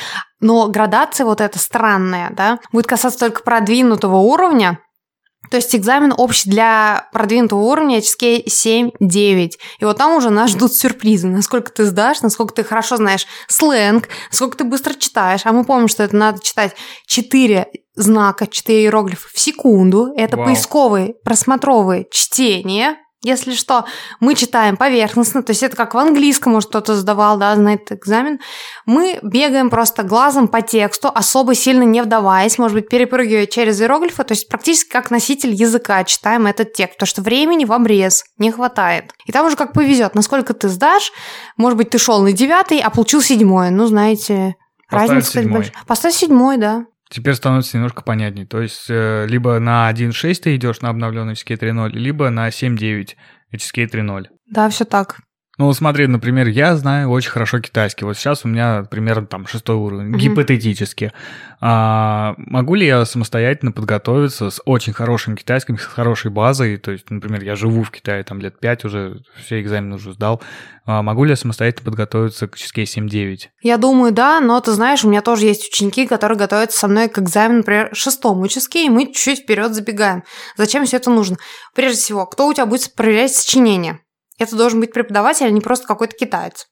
Но 0.41 0.69
градация 0.69 1.25
вот 1.25 1.41
эта 1.41 1.59
странная, 1.59 2.31
да, 2.31 2.59
будет 2.73 2.87
касаться 2.87 3.19
только 3.19 3.43
продвинутого 3.43 4.17
уровня, 4.17 4.79
то 5.51 5.59
есть 5.59 5.75
экзамен 5.77 6.13
общий 6.17 6.49
для 6.51 7.09
продвинутого 7.13 7.61
уровня 7.61 7.99
HSK 7.99 8.47
7-9. 8.47 9.51
И 9.79 9.85
вот 9.85 9.99
там 9.99 10.17
уже 10.17 10.31
нас 10.31 10.51
ждут 10.51 10.73
сюрпризы. 10.73 11.29
Насколько 11.29 11.71
ты 11.71 11.85
сдашь, 11.85 12.23
насколько 12.23 12.55
ты 12.55 12.65
хорошо 12.65 12.97
знаешь 12.97 13.27
сленг, 13.47 14.09
насколько 14.31 14.59
ты 14.59 14.65
быстро 14.65 14.95
читаешь. 14.95 15.43
А 15.45 15.53
мы 15.53 15.65
помним, 15.65 15.89
что 15.89 16.03
это 16.03 16.17
надо 16.17 16.43
читать 16.43 16.75
4 17.07 17.69
знака, 17.95 18.47
4 18.47 18.83
иероглифа 18.83 19.29
в 19.33 19.39
секунду. 19.39 20.13
Это 20.17 20.37
Вау. 20.37 20.47
поисковые, 20.47 21.15
просмотровые 21.25 22.07
чтения. 22.11 22.97
Если 23.25 23.55
что, 23.55 23.87
мы 24.21 24.35
читаем 24.35 24.77
поверхностно, 24.77 25.43
то 25.43 25.51
есть 25.51 25.63
это 25.63 25.77
как 25.77 25.95
в 25.95 25.99
английском, 25.99 26.53
может, 26.53 26.69
кто-то 26.69 26.95
сдавал, 26.95 27.39
да, 27.39 27.57
знает 27.57 27.91
экзамен. 27.91 28.39
Мы 28.85 29.19
бегаем 29.23 29.71
просто 29.71 30.03
глазом 30.03 30.47
по 30.47 30.61
тексту, 30.61 31.11
особо 31.13 31.55
сильно 31.55 31.85
не 31.85 32.03
вдаваясь, 32.03 32.59
может 32.59 32.75
быть, 32.77 32.89
перепрыгивая 32.89 33.47
через 33.47 33.81
иероглифы, 33.81 34.25
то 34.25 34.33
есть 34.33 34.47
практически 34.47 34.91
как 34.91 35.11
носитель 35.11 35.55
языка 35.55 36.05
читаем 36.05 36.47
этот 36.47 36.75
текст, 36.75 36.97
потому 36.97 37.07
что 37.09 37.23
времени 37.23 37.65
в 37.65 37.73
обрез 37.73 38.25
не 38.37 38.53
хватает. 38.53 39.15
И 39.25 39.33
там 39.33 39.47
уже 39.47 39.57
как 39.57 39.73
повезет, 39.73 40.15
насколько 40.15 40.53
ты 40.53 40.69
сдашь, 40.69 41.11
может 41.57 41.79
быть, 41.79 41.89
ты 41.89 41.99
шел 41.99 42.21
на 42.21 42.33
девятый, 42.33 42.81
а 42.81 42.91
получил 42.91 43.23
седьмой, 43.23 43.71
ну, 43.71 43.87
знаете, 43.87 44.57
Поставить 44.91 45.11
разница, 45.11 45.29
кстати, 45.29 45.47
большая. 45.47 45.75
Поставь 45.87 46.15
седьмой, 46.15 46.57
да. 46.59 46.85
Теперь 47.15 47.35
становится 47.37 47.77
немножко 47.77 48.03
понятней. 48.03 48.45
То 48.45 48.61
есть, 48.61 48.87
э, 48.89 49.27
либо 49.29 49.61
на 49.61 49.89
1.6 49.89 50.41
ты 50.41 50.57
идешь 50.57 50.81
на 50.81 50.89
обновленный 50.89 51.35
HSK 51.35 51.57
3.0, 51.57 51.91
либо 51.93 52.29
на 52.29 52.49
7.9 52.49 53.17
HSK 53.53 53.87
3.0. 53.87 54.27
Да, 54.51 54.69
все 54.69 54.85
так. 54.85 55.21
Ну, 55.57 55.73
смотри, 55.73 56.09
например, 56.09 56.49
я 56.49 56.75
знаю 56.77 57.11
очень 57.11 57.31
хорошо 57.31 57.61
китайский. 57.61 58.05
Вот 58.05 58.17
сейчас 58.17 58.45
у 58.45 58.49
меня 58.49 58.85
примерно 58.91 59.27
там 59.27 59.47
шестой 59.47 59.77
уровень, 59.77 60.09
Мгм. 60.09 60.19
гипотетически. 60.19 61.13
А, 61.61 62.35
могу 62.37 62.75
ли 62.75 62.87
я 62.87 63.05
самостоятельно 63.05 63.71
подготовиться 63.71 64.51
с 64.51 64.61
очень 64.65 64.93
хорошим 64.93 65.37
китайским, 65.37 65.79
с 65.79 65.85
хорошей 65.85 66.31
базой? 66.31 66.77
То 66.79 66.91
есть, 66.91 67.09
например, 67.09 67.43
я 67.45 67.55
живу 67.55 67.85
в 67.85 67.91
Китае 67.91 68.25
там 68.25 68.41
лет 68.41 68.59
пять 68.59 68.85
уже, 68.85 69.21
все 69.45 69.61
экзамены 69.61 69.95
уже 69.95 70.13
сдал. 70.13 70.43
А, 70.87 71.03
могу 71.03 71.25
ли 71.25 71.31
я 71.31 71.37
самостоятельно 71.37 71.85
подготовиться 71.85 72.49
к 72.49 72.57
HSK 72.57 72.83
7.9? 72.83 73.49
Я 73.63 73.79
думаю, 73.79 74.13
да, 74.13 74.41
но 74.41 74.61
ты 74.61 74.73
знаешь, 74.73 75.05
у 75.05 75.09
меня 75.09 75.23
тоже 75.23 75.47
есть 75.47 75.69
ученики, 75.69 76.07
которые 76.07 76.37
готовятся 76.37 76.81
со 76.81 76.89
мной 76.89 77.09
к 77.09 77.19
экзамену, 77.19 77.59
например, 77.59 77.91
шестому 77.95 78.45
HSK, 78.45 78.87
и 78.87 78.89
мы 78.91 79.07
чуть-чуть 79.07 79.41
вперед 79.45 79.73
забегаем. 79.73 80.25
Зачем 80.57 80.85
все 80.85 80.97
это 80.97 81.11
нужно? 81.11 81.37
Прежде 81.75 81.99
всего, 81.99 82.27
кто 82.27 82.49
у 82.49 82.53
тебя 82.53 82.67
будет 82.67 82.93
проверять 82.95 83.33
сочинение? 83.35 84.01
Это 84.39 84.57
должен 84.57 84.81
быть 84.81 84.93
преподаватель, 84.93 85.47
а 85.47 85.51
не 85.51 85.61
просто 85.61 85.87
какой-то 85.87 86.17
китаец. 86.17 86.67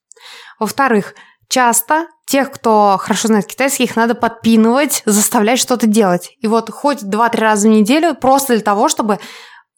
Во-вторых, 0.59 1.15
часто 1.49 2.07
тех, 2.27 2.51
кто 2.51 2.97
хорошо 2.99 3.29
знает 3.29 3.47
китайский, 3.47 3.85
их 3.85 3.97
надо 3.97 4.15
подпинывать, 4.15 5.03
заставлять 5.05 5.59
что-то 5.59 5.87
делать. 5.87 6.31
И 6.41 6.47
вот 6.47 6.71
хоть 6.71 7.03
2-3 7.03 7.39
раза 7.39 7.69
в 7.69 7.73
неделю 7.73 8.15
просто 8.15 8.55
для 8.55 8.63
того, 8.63 8.89
чтобы 8.89 9.19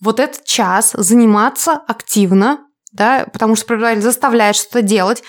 вот 0.00 0.20
этот 0.20 0.44
час 0.44 0.92
заниматься 0.92 1.72
активно, 1.72 2.60
да, 2.92 3.26
потому 3.32 3.56
что 3.56 3.66
преподаватель 3.66 4.02
заставляет 4.02 4.56
что-то 4.56 4.82
делать. 4.82 5.22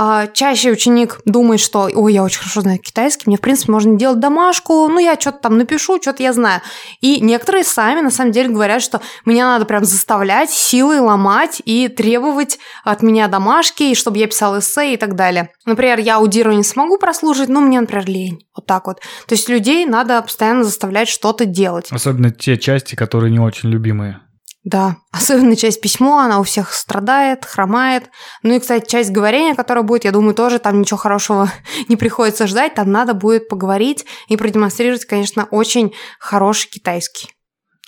А, 0.00 0.28
Чаще 0.28 0.70
ученик 0.70 1.18
думает, 1.24 1.60
что 1.60 1.90
ой, 1.92 2.12
я 2.12 2.22
очень 2.22 2.38
хорошо 2.38 2.60
знаю 2.60 2.78
китайский, 2.78 3.24
мне, 3.26 3.36
в 3.36 3.40
принципе, 3.40 3.72
можно 3.72 3.96
делать 3.96 4.20
домашку, 4.20 4.86
ну, 4.86 5.00
я 5.00 5.18
что-то 5.18 5.38
там 5.38 5.58
напишу, 5.58 6.00
что-то 6.00 6.22
я 6.22 6.32
знаю. 6.32 6.60
И 7.00 7.20
некоторые 7.20 7.64
сами, 7.64 8.00
на 8.00 8.12
самом 8.12 8.30
деле, 8.30 8.48
говорят, 8.48 8.80
что 8.80 9.00
меня 9.26 9.46
надо 9.46 9.64
прям 9.64 9.84
заставлять, 9.84 10.50
силой 10.50 11.00
ломать 11.00 11.60
и 11.64 11.88
требовать 11.88 12.60
от 12.84 13.02
меня 13.02 13.26
домашки, 13.26 13.82
и 13.82 13.94
чтобы 13.96 14.18
я 14.18 14.28
писала 14.28 14.60
эссе 14.60 14.94
и 14.94 14.96
так 14.96 15.16
далее. 15.16 15.50
Например, 15.66 15.98
я 15.98 16.18
аудирование 16.18 16.62
смогу 16.62 16.96
прослушать, 16.96 17.48
но 17.48 17.58
мне, 17.60 17.80
например, 17.80 18.06
лень. 18.06 18.46
Вот 18.54 18.66
так 18.66 18.86
вот. 18.86 19.00
То 19.26 19.34
есть 19.34 19.48
людей 19.48 19.84
надо 19.84 20.22
постоянно 20.22 20.62
заставлять 20.62 21.08
что-то 21.08 21.44
делать. 21.44 21.88
Особенно 21.90 22.30
те 22.30 22.56
части, 22.56 22.94
которые 22.94 23.32
не 23.32 23.40
очень 23.40 23.68
любимые. 23.68 24.20
Да, 24.68 24.96
особенно 25.12 25.56
часть 25.56 25.80
письмо, 25.80 26.18
она 26.18 26.40
у 26.40 26.42
всех 26.42 26.74
страдает, 26.74 27.46
хромает. 27.46 28.10
Ну 28.42 28.54
и, 28.54 28.60
кстати, 28.60 28.86
часть 28.86 29.10
говорения, 29.10 29.54
которая 29.54 29.82
будет, 29.82 30.04
я 30.04 30.12
думаю, 30.12 30.34
тоже 30.34 30.58
там 30.58 30.80
ничего 30.80 30.98
хорошего 30.98 31.50
не 31.88 31.96
приходится 31.96 32.46
ждать. 32.46 32.74
Там 32.74 32.92
надо 32.92 33.14
будет 33.14 33.48
поговорить 33.48 34.04
и 34.28 34.36
продемонстрировать, 34.36 35.06
конечно, 35.06 35.46
очень 35.50 35.94
хороший 36.20 36.68
китайский. 36.68 37.30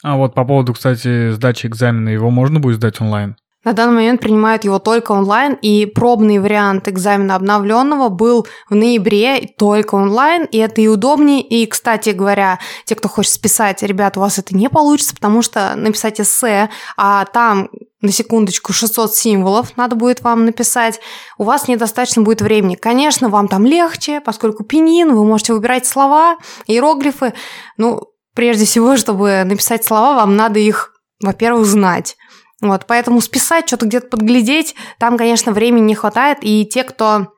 А 0.03 0.17
вот 0.17 0.35
по 0.35 0.47
поводу, 0.47 0.73
кстати, 0.73 1.33
сдачи 1.33 1.67
экзамена, 1.67 2.09
его 2.09 2.31
можно 2.31 2.61
будет 2.61 2.77
сдать 2.77 2.99
онлайн? 3.03 3.37
На 3.63 3.75
данный 3.75 3.95
момент 3.95 4.23
принимают 4.23 4.65
его 4.65 4.79
только 4.79 5.13
онлайн, 5.13 5.53
и 5.61 5.85
пробный 5.85 6.39
вариант 6.39 6.89
экзамена 6.89 7.35
обновленного 7.35 8.09
был 8.09 8.47
в 8.71 8.75
ноябре 8.75 9.53
только 9.59 9.97
онлайн, 9.97 10.45
и 10.45 10.57
это 10.57 10.81
и 10.81 10.89
удобнее. 10.89 11.43
И, 11.43 11.67
кстати 11.67 12.11
говоря, 12.11 12.59
те, 12.87 12.95
кто 12.95 13.09
хочет 13.09 13.33
списать, 13.33 13.83
ребят, 13.83 14.17
у 14.17 14.21
вас 14.21 14.39
это 14.39 14.57
не 14.57 14.71
получится, 14.71 15.15
потому 15.15 15.43
что 15.43 15.75
написать 15.77 16.21
эссе, 16.21 16.71
а 16.97 17.27
там 17.27 17.69
на 18.01 18.13
секундочку 18.13 18.73
600 18.73 19.15
символов 19.15 19.77
надо 19.77 19.95
будет 19.95 20.23
вам 20.23 20.47
написать, 20.47 21.01
у 21.37 21.45
вас 21.45 21.69
недостаточно 21.69 22.23
будет 22.23 22.41
времени. 22.41 22.77
Конечно, 22.77 23.29
вам 23.29 23.47
там 23.47 23.67
легче, 23.67 24.23
поскольку 24.23 24.65
пенин, 24.65 25.15
вы 25.15 25.23
можете 25.25 25.53
выбирать 25.53 25.85
слова, 25.85 26.39
иероглифы. 26.67 27.35
Ну, 27.77 28.01
прежде 28.35 28.65
всего, 28.65 28.97
чтобы 28.97 29.43
написать 29.45 29.85
слова, 29.85 30.15
вам 30.15 30.35
надо 30.35 30.59
их, 30.59 30.95
во-первых, 31.23 31.67
знать. 31.67 32.17
Вот, 32.61 32.85
поэтому 32.87 33.21
списать, 33.21 33.69
что-то 33.69 33.87
где-то 33.87 34.09
подглядеть, 34.09 34.75
там, 34.99 35.17
конечно, 35.17 35.53
времени 35.53 35.87
не 35.87 35.95
хватает, 35.95 36.39
и 36.43 36.67
те, 36.67 36.85
кто 36.85 37.33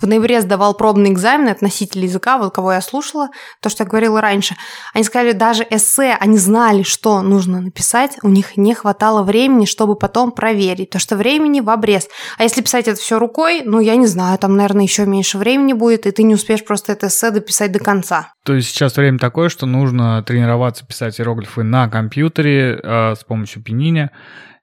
в 0.00 0.06
ноябре 0.06 0.40
сдавал 0.40 0.74
пробный 0.74 1.10
экзамен 1.10 1.48
от 1.48 1.62
носителя 1.62 2.04
языка, 2.04 2.38
вот 2.38 2.54
кого 2.54 2.72
я 2.72 2.80
слушала, 2.80 3.30
то, 3.60 3.68
что 3.68 3.84
я 3.84 3.88
говорила 3.88 4.20
раньше. 4.20 4.56
Они 4.94 5.04
сказали, 5.04 5.32
даже 5.32 5.66
эссе, 5.68 6.16
они 6.18 6.38
знали, 6.38 6.82
что 6.82 7.20
нужно 7.22 7.60
написать, 7.60 8.16
у 8.22 8.28
них 8.28 8.56
не 8.56 8.74
хватало 8.74 9.22
времени, 9.22 9.66
чтобы 9.66 9.96
потом 9.96 10.32
проверить, 10.32 10.90
то 10.90 10.98
что 10.98 11.16
времени 11.16 11.60
в 11.60 11.70
обрез. 11.70 12.08
А 12.38 12.42
если 12.42 12.62
писать 12.62 12.88
это 12.88 13.00
все 13.00 13.18
рукой, 13.18 13.62
ну, 13.64 13.80
я 13.80 13.96
не 13.96 14.06
знаю, 14.06 14.38
там, 14.38 14.56
наверное, 14.56 14.84
еще 14.84 15.06
меньше 15.06 15.38
времени 15.38 15.72
будет, 15.72 16.06
и 16.06 16.10
ты 16.10 16.22
не 16.22 16.34
успеешь 16.34 16.64
просто 16.64 16.92
это 16.92 17.08
эссе 17.08 17.30
дописать 17.30 17.72
до 17.72 17.78
конца. 17.78 18.32
То 18.44 18.54
есть 18.54 18.68
сейчас 18.68 18.96
время 18.96 19.18
такое, 19.18 19.48
что 19.48 19.66
нужно 19.66 20.22
тренироваться 20.22 20.86
писать 20.86 21.20
иероглифы 21.20 21.62
на 21.62 21.88
компьютере 21.88 22.80
э, 22.82 23.14
с 23.14 23.24
помощью 23.24 23.62
пениня 23.62 24.10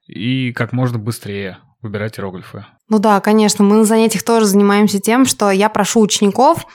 и 0.07 0.51
как 0.53 0.73
можно 0.73 0.97
быстрее 0.97 1.57
выбирать 1.81 2.17
иероглифы. 2.17 2.65
Ну 2.89 2.99
да, 2.99 3.19
конечно, 3.19 3.63
мы 3.63 3.77
на 3.77 3.85
занятиях 3.85 4.23
тоже 4.23 4.45
занимаемся 4.45 4.99
тем, 4.99 5.25
что 5.25 5.51
я 5.51 5.69
прошу 5.69 6.01
учеников 6.01 6.65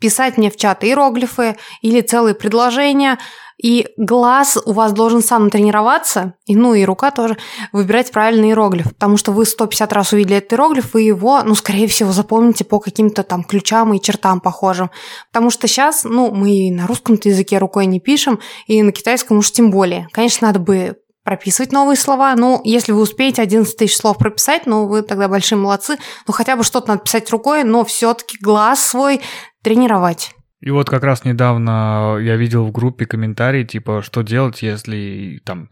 писать 0.00 0.36
мне 0.36 0.50
в 0.50 0.56
чат 0.56 0.82
иероглифы 0.82 1.56
или 1.80 2.00
целые 2.00 2.34
предложения, 2.34 3.18
и 3.62 3.86
глаз 3.96 4.58
у 4.64 4.72
вас 4.72 4.92
должен 4.92 5.22
сам 5.22 5.48
тренироваться, 5.48 6.34
и, 6.46 6.56
ну 6.56 6.74
и 6.74 6.84
рука 6.84 7.12
тоже, 7.12 7.36
выбирать 7.70 8.10
правильный 8.10 8.48
иероглиф, 8.48 8.88
потому 8.88 9.16
что 9.16 9.30
вы 9.30 9.46
150 9.46 9.92
раз 9.92 10.12
увидели 10.12 10.38
этот 10.38 10.54
иероглиф, 10.54 10.94
вы 10.94 11.02
его, 11.02 11.42
ну, 11.44 11.54
скорее 11.54 11.86
всего, 11.86 12.10
запомните 12.10 12.64
по 12.64 12.80
каким-то 12.80 13.22
там 13.22 13.44
ключам 13.44 13.94
и 13.94 14.00
чертам 14.00 14.40
похожим. 14.40 14.90
Потому 15.30 15.50
что 15.50 15.68
сейчас, 15.68 16.02
ну, 16.02 16.32
мы 16.32 16.50
и 16.50 16.70
на 16.72 16.88
русском 16.88 17.16
языке 17.22 17.58
рукой 17.58 17.86
не 17.86 18.00
пишем, 18.00 18.40
и 18.66 18.82
на 18.82 18.90
китайском 18.90 19.38
уж 19.38 19.52
тем 19.52 19.70
более. 19.70 20.08
Конечно, 20.10 20.48
надо 20.48 20.58
бы 20.58 20.96
прописывать 21.24 21.72
новые 21.72 21.96
слова. 21.96 22.34
Ну, 22.36 22.60
если 22.64 22.92
вы 22.92 23.02
успеете 23.02 23.42
11 23.42 23.76
тысяч 23.76 23.96
слов 23.96 24.18
прописать, 24.18 24.66
ну, 24.66 24.86
вы 24.86 25.02
тогда 25.02 25.28
большие 25.28 25.58
молодцы. 25.58 25.96
Ну, 26.26 26.32
хотя 26.32 26.56
бы 26.56 26.64
что-то 26.64 26.88
надо 26.88 27.02
писать 27.02 27.30
рукой, 27.30 27.64
но 27.64 27.84
все-таки 27.84 28.38
глаз 28.40 28.84
свой 28.84 29.20
тренировать. 29.62 30.34
И 30.60 30.70
вот 30.70 30.88
как 30.88 31.02
раз 31.02 31.24
недавно 31.24 32.18
я 32.20 32.36
видел 32.36 32.64
в 32.66 32.72
группе 32.72 33.04
комментарии, 33.04 33.64
типа, 33.64 34.02
что 34.02 34.22
делать, 34.22 34.62
если 34.62 35.40
там 35.44 35.70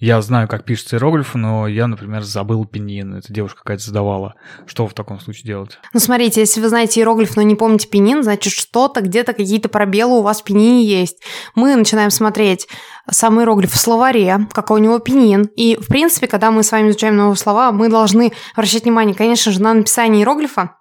я 0.00 0.22
знаю, 0.22 0.48
как 0.48 0.64
пишется 0.64 0.96
иероглифы, 0.96 1.36
но 1.36 1.68
я, 1.68 1.86
например, 1.86 2.22
забыл 2.22 2.64
пенин. 2.64 3.14
Это 3.14 3.30
девушка 3.30 3.58
какая-то 3.58 3.84
задавала. 3.84 4.34
Что 4.66 4.86
в 4.86 4.94
таком 4.94 5.20
случае 5.20 5.44
делать? 5.44 5.78
Ну, 5.92 6.00
смотрите, 6.00 6.40
если 6.40 6.62
вы 6.62 6.70
знаете 6.70 7.00
иероглиф, 7.00 7.36
но 7.36 7.42
не 7.42 7.54
помните 7.54 7.86
пенин, 7.86 8.22
значит, 8.22 8.54
что-то, 8.54 9.02
где-то 9.02 9.34
какие-то 9.34 9.68
пробелы 9.68 10.18
у 10.18 10.22
вас 10.22 10.40
в 10.40 10.44
пенине 10.44 10.84
есть. 10.86 11.22
Мы 11.54 11.76
начинаем 11.76 12.10
смотреть 12.10 12.66
сам 13.10 13.38
иероглиф 13.40 13.72
в 13.72 13.76
словаре, 13.76 14.48
какой 14.52 14.80
у 14.80 14.82
него 14.82 14.98
пенин. 15.00 15.50
И, 15.54 15.76
в 15.76 15.88
принципе, 15.88 16.26
когда 16.26 16.50
мы 16.50 16.62
с 16.62 16.72
вами 16.72 16.88
изучаем 16.88 17.16
новые 17.16 17.36
слова, 17.36 17.70
мы 17.70 17.90
должны 17.90 18.32
обращать 18.54 18.84
внимание, 18.84 19.14
конечно 19.14 19.52
же, 19.52 19.60
на 19.60 19.74
написание 19.74 20.22
иероглифа, 20.22 20.76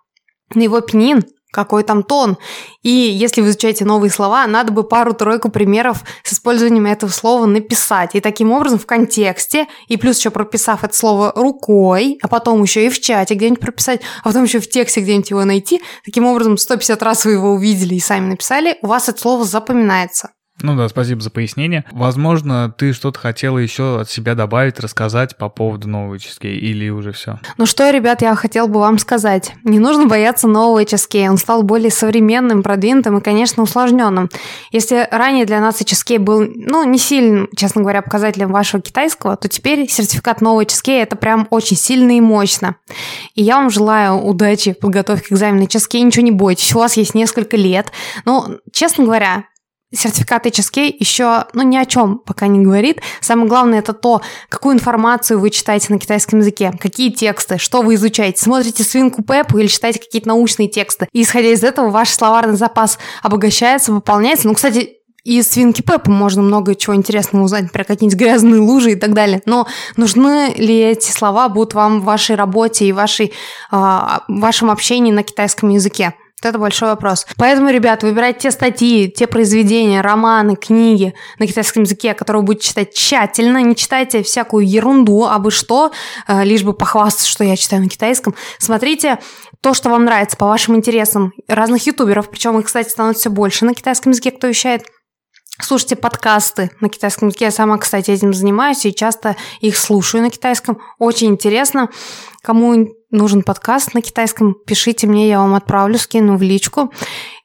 на 0.56 0.62
его 0.62 0.80
пенин, 0.80 1.26
какой 1.52 1.84
там 1.84 2.04
тон. 2.04 2.38
И 2.84 2.90
если 2.90 3.42
вы 3.42 3.50
изучаете 3.50 3.86
новые 3.86 4.12
слова, 4.12 4.46
надо 4.48 4.72
бы 4.72 4.84
пару-тройку 4.84 5.50
примеров 5.50 6.04
с 6.24 6.34
использованием 6.34 6.86
этого 6.86 7.10
слова 7.10 7.46
написать. 7.46 8.16
И 8.16 8.22
таким 8.22 8.52
образом 8.52 8.80
в 8.80 8.86
контексте, 8.86 9.68
и 9.88 9.98
плюс 9.98 10.20
еще 10.20 10.30
прописав 10.30 10.84
это 10.84 10.96
слово 10.96 11.34
рукой, 11.36 12.18
а 12.22 12.28
потом 12.28 12.62
еще 12.62 12.86
и 12.86 12.90
в 12.90 13.00
чате 13.02 13.34
где-нибудь 13.34 13.60
прописать, 13.60 14.02
а 14.22 14.30
потом 14.30 14.44
еще 14.44 14.60
в 14.60 14.70
тексте 14.70 15.02
где-нибудь 15.02 15.30
его 15.30 15.46
найти, 15.46 15.82
таким 16.06 16.26
образом 16.26 16.58
150 16.58 17.02
раз 17.04 17.26
вы 17.26 17.32
его 17.32 17.52
увидели 17.52 17.96
и 17.96 18.00
сами 18.00 18.30
написали, 18.30 18.78
у 18.82 18.88
вас 18.88 19.10
это 19.10 19.20
слово 19.20 19.46
запоминается. 19.46 20.30
Ну 20.62 20.76
да, 20.76 20.90
спасибо 20.90 21.22
за 21.22 21.30
пояснение. 21.30 21.86
Возможно, 21.92 22.74
ты 22.78 22.92
что-то 22.94 23.20
хотела 23.20 23.58
еще 23.58 24.02
от 24.02 24.10
себя 24.10 24.36
добавить, 24.36 24.80
рассказать 24.80 25.38
по 25.38 25.50
поводу 25.50 25.88
нового 25.88 26.16
HSK 26.16 26.50
или 26.50 26.90
уже 26.90 27.14
все? 27.14 27.40
Ну 27.58 27.66
что, 27.66 27.90
ребят, 27.90 28.22
я 28.22 28.36
хотел 28.36 28.68
бы 28.68 28.80
вам 28.80 28.98
сказать. 28.98 29.54
Не 29.64 29.80
нужно 29.80 30.06
бояться 30.08 30.48
нового 30.48 30.84
HSK. 30.84 31.30
Он 31.30 31.38
стал 31.38 31.64
более 31.64 31.92
современным, 31.92 32.62
продвинутым 32.62 33.18
и, 33.18 33.22
конечно, 33.22 33.64
усложненным. 33.64 34.30
Если 34.72 35.08
ранее 35.12 35.46
для 35.46 35.62
нас 35.62 35.82
HSK 35.82 36.20
был, 36.20 36.42
ну, 36.42 36.84
не 36.84 36.98
сильным, 36.98 37.48
честно 37.56 37.82
говоря, 37.82 38.02
показателем 38.02 38.52
вашего 38.52 38.82
китайского, 38.82 39.38
то 39.38 39.48
теперь 39.48 39.90
сертификат 39.90 40.42
нового 40.42 40.64
HSK 40.64 41.02
это 41.02 41.16
прям 41.16 41.48
очень 41.52 41.78
сильно 41.78 42.18
и 42.18 42.22
мощно. 42.22 42.76
И 43.36 43.44
я 43.44 43.56
вам 43.56 43.70
желаю 43.70 44.18
удачи 44.18 44.74
в 44.74 44.80
подготовке 44.80 45.30
к 45.30 45.32
экзамену 45.32 45.64
HSK. 45.64 46.02
Ничего 46.02 46.26
не 46.26 46.32
бойтесь, 46.32 46.76
у 46.76 46.80
вас 46.80 46.98
есть 46.98 47.16
несколько 47.16 47.56
лет. 47.56 47.92
Ну, 48.26 48.60
честно 48.74 49.06
говоря, 49.06 49.46
сертификат 49.94 50.46
HSK 50.46 50.96
еще, 51.00 51.46
ну, 51.54 51.64
ни 51.64 51.78
о 51.78 51.86
чем 51.86 52.20
пока 52.20 52.48
не 52.48 52.60
говорит. 52.60 53.02
Самое 53.22 53.48
главное 53.48 53.80
это 53.80 53.94
то, 53.94 54.22
какую 54.50 54.76
информацию 54.76 55.40
вы 55.40 55.50
читаете 55.50 55.88
на 55.90 56.00
китайском 56.00 56.40
языке, 56.40 56.72
какие 56.80 57.12
тексты, 57.12 57.58
что 57.58 57.82
вы 57.82 57.96
изучаете. 57.96 58.42
Смотрите 58.42 58.84
свинку 58.84 59.24
Пеппу 59.24 59.58
или 59.58 59.68
читаете 59.68 60.00
какие-то 60.00 60.28
научные 60.28 60.70
тексты. 60.70 61.08
И 61.12 61.24
исходя 61.24 61.50
из 61.50 61.64
этого 61.64 61.90
ваш 61.90 62.10
словарный 62.10 62.58
запас 62.58 63.00
обогащается, 63.24 63.92
выполняется. 63.92 64.48
Ну, 64.48 64.54
кстати, 64.54 65.00
из 65.24 65.50
свинки 65.50 65.82
Пеппа 65.82 66.12
можно 66.12 66.42
много 66.42 66.76
чего 66.76 66.96
интересного 66.96 67.44
узнать 67.44 67.72
про 67.72 67.84
какие-нибудь 67.84 68.20
грязные 68.20 68.62
лужи 68.62 68.92
и 68.92 68.96
так 68.96 69.14
далее. 69.14 69.42
Но 69.46 69.68
нужны 69.98 70.54
ли 70.56 70.80
эти 70.80 71.12
слова 71.12 71.50
будут 71.50 71.74
вам 71.74 72.02
в 72.02 72.06
вашей 72.06 72.36
работе 72.36 72.86
и 72.86 72.92
вашей, 72.92 73.34
э, 73.72 74.08
вашем 74.28 74.72
общении 74.72 75.12
на 75.12 75.24
китайском 75.24 75.70
языке? 75.70 76.14
Это 76.42 76.58
большой 76.58 76.90
вопрос. 76.90 77.28
Поэтому, 77.38 77.70
ребят, 77.70 78.04
выбирайте 78.04 78.40
те 78.40 78.52
статьи, 78.52 79.12
те 79.12 79.28
произведения, 79.28 80.02
романы, 80.02 80.56
книги 80.56 81.14
на 81.38 81.48
китайском 81.48 81.84
языке, 81.84 82.14
которые 82.14 82.42
вы 82.42 82.48
будете 82.48 82.70
читать 82.70 82.94
тщательно. 82.94 83.62
Не 83.62 83.76
читайте 83.76 84.24
всякую 84.24 84.68
ерунду, 84.68 85.26
а 85.26 85.38
бы 85.40 85.52
что, 85.52 85.92
э, 86.28 86.44
лишь 86.46 86.64
бы 86.64 86.74
похвастаться, 86.74 87.30
что 87.30 87.44
я 87.44 87.58
читаю 87.58 87.82
на 87.82 87.90
китайском. 87.90 88.36
Смотрите 88.58 89.20
то, 89.62 89.74
что 89.74 89.90
вам 89.90 90.06
нравится 90.06 90.38
по 90.38 90.48
вашим 90.48 90.76
интересам 90.78 91.34
разных 91.48 91.86
ютуберов, 91.86 92.30
причем 92.30 92.58
их, 92.60 92.68
кстати, 92.68 92.90
становится 92.90 93.22
все 93.22 93.30
больше 93.30 93.66
на 93.66 93.74
китайском 93.74 94.12
языке, 94.12 94.32
кто 94.32 94.48
вещает. 94.48 94.84
Слушайте 95.62 95.98
подкасты 95.98 96.72
на 96.80 96.88
китайском 96.88 97.28
языке. 97.28 97.46
Я 97.46 97.52
сама, 97.52 97.78
кстати, 97.78 98.12
этим 98.12 98.34
занимаюсь 98.34 98.86
и 98.86 98.96
часто 98.96 99.36
их 99.60 99.78
слушаю 99.78 100.24
на 100.24 100.30
китайском. 100.30 100.80
Очень 101.00 101.28
интересно. 101.28 101.90
Кому 102.42 102.88
нужен 103.12 103.44
подкаст 103.44 103.94
на 103.94 104.02
китайском, 104.02 104.56
пишите 104.66 105.08
мне, 105.08 105.28
я 105.30 105.40
вам 105.40 105.56
отправлю, 105.56 105.98
скину 105.98 106.38
в 106.38 106.42
личку. 106.42 106.92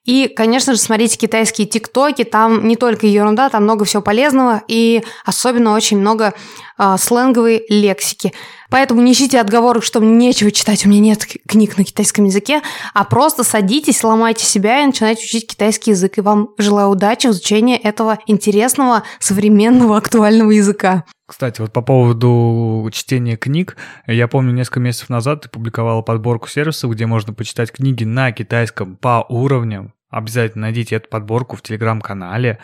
И, 0.05 0.29
конечно 0.29 0.75
же, 0.75 0.79
смотрите 0.79 1.17
китайские 1.17 1.67
тиктоки, 1.67 2.25
там 2.25 2.69
не 2.69 2.77
только 2.77 3.07
ерунда, 3.07 3.49
там 3.49 3.63
много 3.63 3.87
всего 3.87 4.03
полезного 4.03 4.63
и 4.69 5.03
особенно 5.25 5.75
очень 5.75 5.99
много 5.99 6.35
э, 6.77 6.97
сленговой 6.99 7.65
лексики. 7.71 8.35
Поэтому 8.69 9.01
не 9.01 9.13
ищите 9.13 9.41
отговорок, 9.41 9.83
что 9.83 10.01
мне 10.01 10.29
нечего 10.29 10.51
читать, 10.51 10.85
у 10.85 10.91
меня 10.91 11.01
нет 11.01 11.25
книг 11.49 11.79
на 11.79 11.85
китайском 11.85 12.27
языке, 12.27 12.61
а 12.93 13.05
просто 13.05 13.45
садитесь, 13.45 14.05
ломайте 14.05 14.45
себя 14.45 14.83
и 14.83 14.87
начинайте 14.87 15.25
учить 15.25 15.47
китайский 15.47 15.93
язык. 15.93 16.19
И 16.19 16.21
вам 16.21 16.51
желаю 16.59 16.91
удачи 16.91 17.27
в 17.27 17.31
изучении 17.31 17.77
этого 17.77 18.19
интересного, 18.27 19.05
современного, 19.21 19.97
актуального 19.97 20.51
языка. 20.51 21.05
Кстати, 21.27 21.61
вот 21.63 21.73
по 21.73 21.81
поводу 21.81 22.89
чтения 22.93 23.37
книг, 23.37 23.77
я 24.07 24.29
помню, 24.29 24.53
несколько 24.53 24.81
месяцев 24.81 25.09
назад 25.09 25.43
ты 25.43 25.49
публиковала 25.49 26.03
подборку 26.03 26.49
сервисов, 26.49 26.93
где 26.93 27.07
можно 27.07 27.33
почитать 27.33 27.73
книги 27.73 28.05
на 28.05 28.31
китайском 28.33 28.97
по 28.97 29.25
уровням. 29.29 29.95
Обязательно 30.11 30.63
найдите 30.63 30.97
эту 30.97 31.09
подборку 31.09 31.57
в 31.57 31.63
телеграм-канале. 31.63 32.59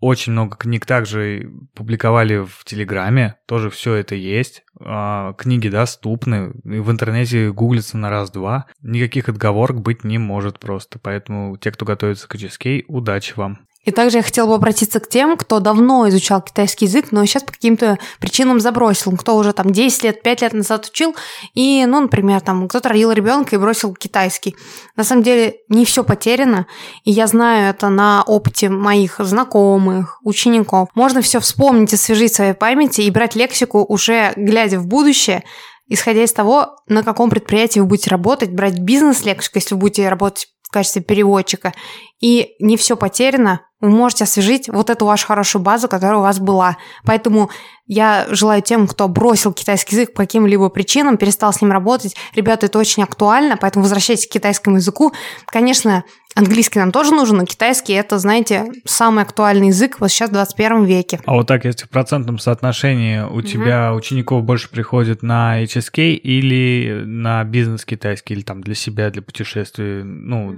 Очень 0.00 0.32
много 0.32 0.56
книг 0.56 0.86
также 0.86 1.50
публиковали 1.74 2.38
в 2.38 2.64
Телеграме, 2.64 3.36
тоже 3.46 3.68
все 3.68 3.96
это 3.96 4.14
есть. 4.14 4.62
А, 4.80 5.34
книги 5.34 5.68
доступны, 5.68 6.52
в 6.64 6.90
интернете 6.90 7.52
гуглится 7.52 7.98
на 7.98 8.08
раз-два. 8.08 8.66
Никаких 8.80 9.28
отговорок 9.28 9.82
быть 9.82 10.02
не 10.02 10.16
может 10.16 10.58
просто. 10.58 10.98
Поэтому 10.98 11.58
те, 11.58 11.70
кто 11.70 11.84
готовится 11.84 12.26
к 12.28 12.34
HSK, 12.34 12.84
удачи 12.88 13.34
вам. 13.36 13.66
И 13.84 13.92
также 13.92 14.18
я 14.18 14.22
хотела 14.22 14.46
бы 14.46 14.54
обратиться 14.54 15.00
к 15.00 15.08
тем, 15.08 15.38
кто 15.38 15.58
давно 15.58 16.06
изучал 16.10 16.42
китайский 16.42 16.84
язык, 16.84 17.12
но 17.12 17.24
сейчас 17.24 17.44
по 17.44 17.52
каким-то 17.52 17.98
причинам 18.20 18.60
забросил, 18.60 19.16
кто 19.16 19.36
уже 19.36 19.54
там 19.54 19.70
10 19.70 20.04
лет, 20.04 20.22
5 20.22 20.42
лет 20.42 20.52
назад 20.52 20.86
учил, 20.86 21.16
и, 21.54 21.86
ну, 21.86 22.00
например, 22.00 22.42
там 22.42 22.68
кто-то 22.68 22.90
родил 22.90 23.10
ребенка 23.12 23.56
и 23.56 23.58
бросил 23.58 23.94
китайский. 23.94 24.54
На 24.96 25.04
самом 25.04 25.22
деле 25.22 25.56
не 25.68 25.86
все 25.86 26.04
потеряно, 26.04 26.66
и 27.04 27.10
я 27.10 27.26
знаю 27.26 27.70
это 27.70 27.88
на 27.88 28.22
опыте 28.26 28.68
моих 28.68 29.16
знакомых, 29.18 30.18
учеников. 30.22 30.90
Можно 30.94 31.22
все 31.22 31.40
вспомнить, 31.40 31.94
освежить 31.94 32.32
в 32.32 32.36
своей 32.36 32.54
памяти 32.54 33.00
и 33.02 33.10
брать 33.10 33.34
лексику 33.34 33.84
уже 33.88 34.34
глядя 34.36 34.78
в 34.78 34.86
будущее, 34.86 35.42
исходя 35.88 36.22
из 36.22 36.32
того, 36.32 36.76
на 36.86 37.02
каком 37.02 37.30
предприятии 37.30 37.80
вы 37.80 37.86
будете 37.86 38.10
работать, 38.10 38.50
брать 38.50 38.78
бизнес-лексику, 38.78 39.58
если 39.58 39.74
вы 39.74 39.80
будете 39.80 40.08
работать 40.08 40.48
в 40.70 40.72
качестве 40.72 41.02
переводчика. 41.02 41.74
И 42.20 42.54
не 42.60 42.76
все 42.76 42.96
потеряно, 42.96 43.66
вы 43.80 43.88
можете 43.88 44.22
освежить 44.22 44.68
вот 44.68 44.88
эту 44.88 45.04
вашу 45.04 45.26
хорошую 45.26 45.62
базу, 45.62 45.88
которая 45.88 46.18
у 46.18 46.22
вас 46.22 46.38
была. 46.38 46.76
Поэтому 47.04 47.50
я 47.86 48.26
желаю 48.28 48.62
тем, 48.62 48.86
кто 48.86 49.08
бросил 49.08 49.52
китайский 49.52 49.96
язык 49.96 50.12
по 50.12 50.22
каким-либо 50.22 50.68
причинам, 50.68 51.16
перестал 51.16 51.52
с 51.52 51.60
ним 51.60 51.72
работать. 51.72 52.14
Ребята, 52.36 52.66
это 52.66 52.78
очень 52.78 53.02
актуально, 53.02 53.56
поэтому 53.56 53.82
возвращайтесь 53.82 54.28
к 54.28 54.30
китайскому 54.30 54.76
языку. 54.76 55.12
Конечно, 55.46 56.04
Английский 56.36 56.78
нам 56.78 56.92
тоже 56.92 57.12
нужен, 57.12 57.38
но 57.38 57.44
китайский 57.44 57.92
это, 57.92 58.18
знаете, 58.18 58.66
самый 58.84 59.24
актуальный 59.24 59.68
язык 59.68 60.00
вот 60.00 60.10
сейчас 60.10 60.30
в 60.30 60.32
21 60.32 60.84
веке. 60.84 61.20
А 61.26 61.32
вот 61.34 61.48
так, 61.48 61.64
если 61.64 61.86
в 61.86 61.88
процентном 61.88 62.38
соотношении 62.38 63.20
у 63.20 63.38
угу. 63.38 63.42
тебя 63.42 63.92
учеников 63.94 64.44
больше 64.44 64.70
приходит 64.70 65.22
на 65.22 65.62
HSK 65.62 66.12
или 66.12 67.02
на 67.04 67.42
бизнес 67.44 67.84
китайский, 67.84 68.34
или 68.34 68.42
там 68.42 68.62
для 68.62 68.74
себя, 68.74 69.10
для 69.10 69.22
путешествий, 69.22 70.04
ну, 70.04 70.56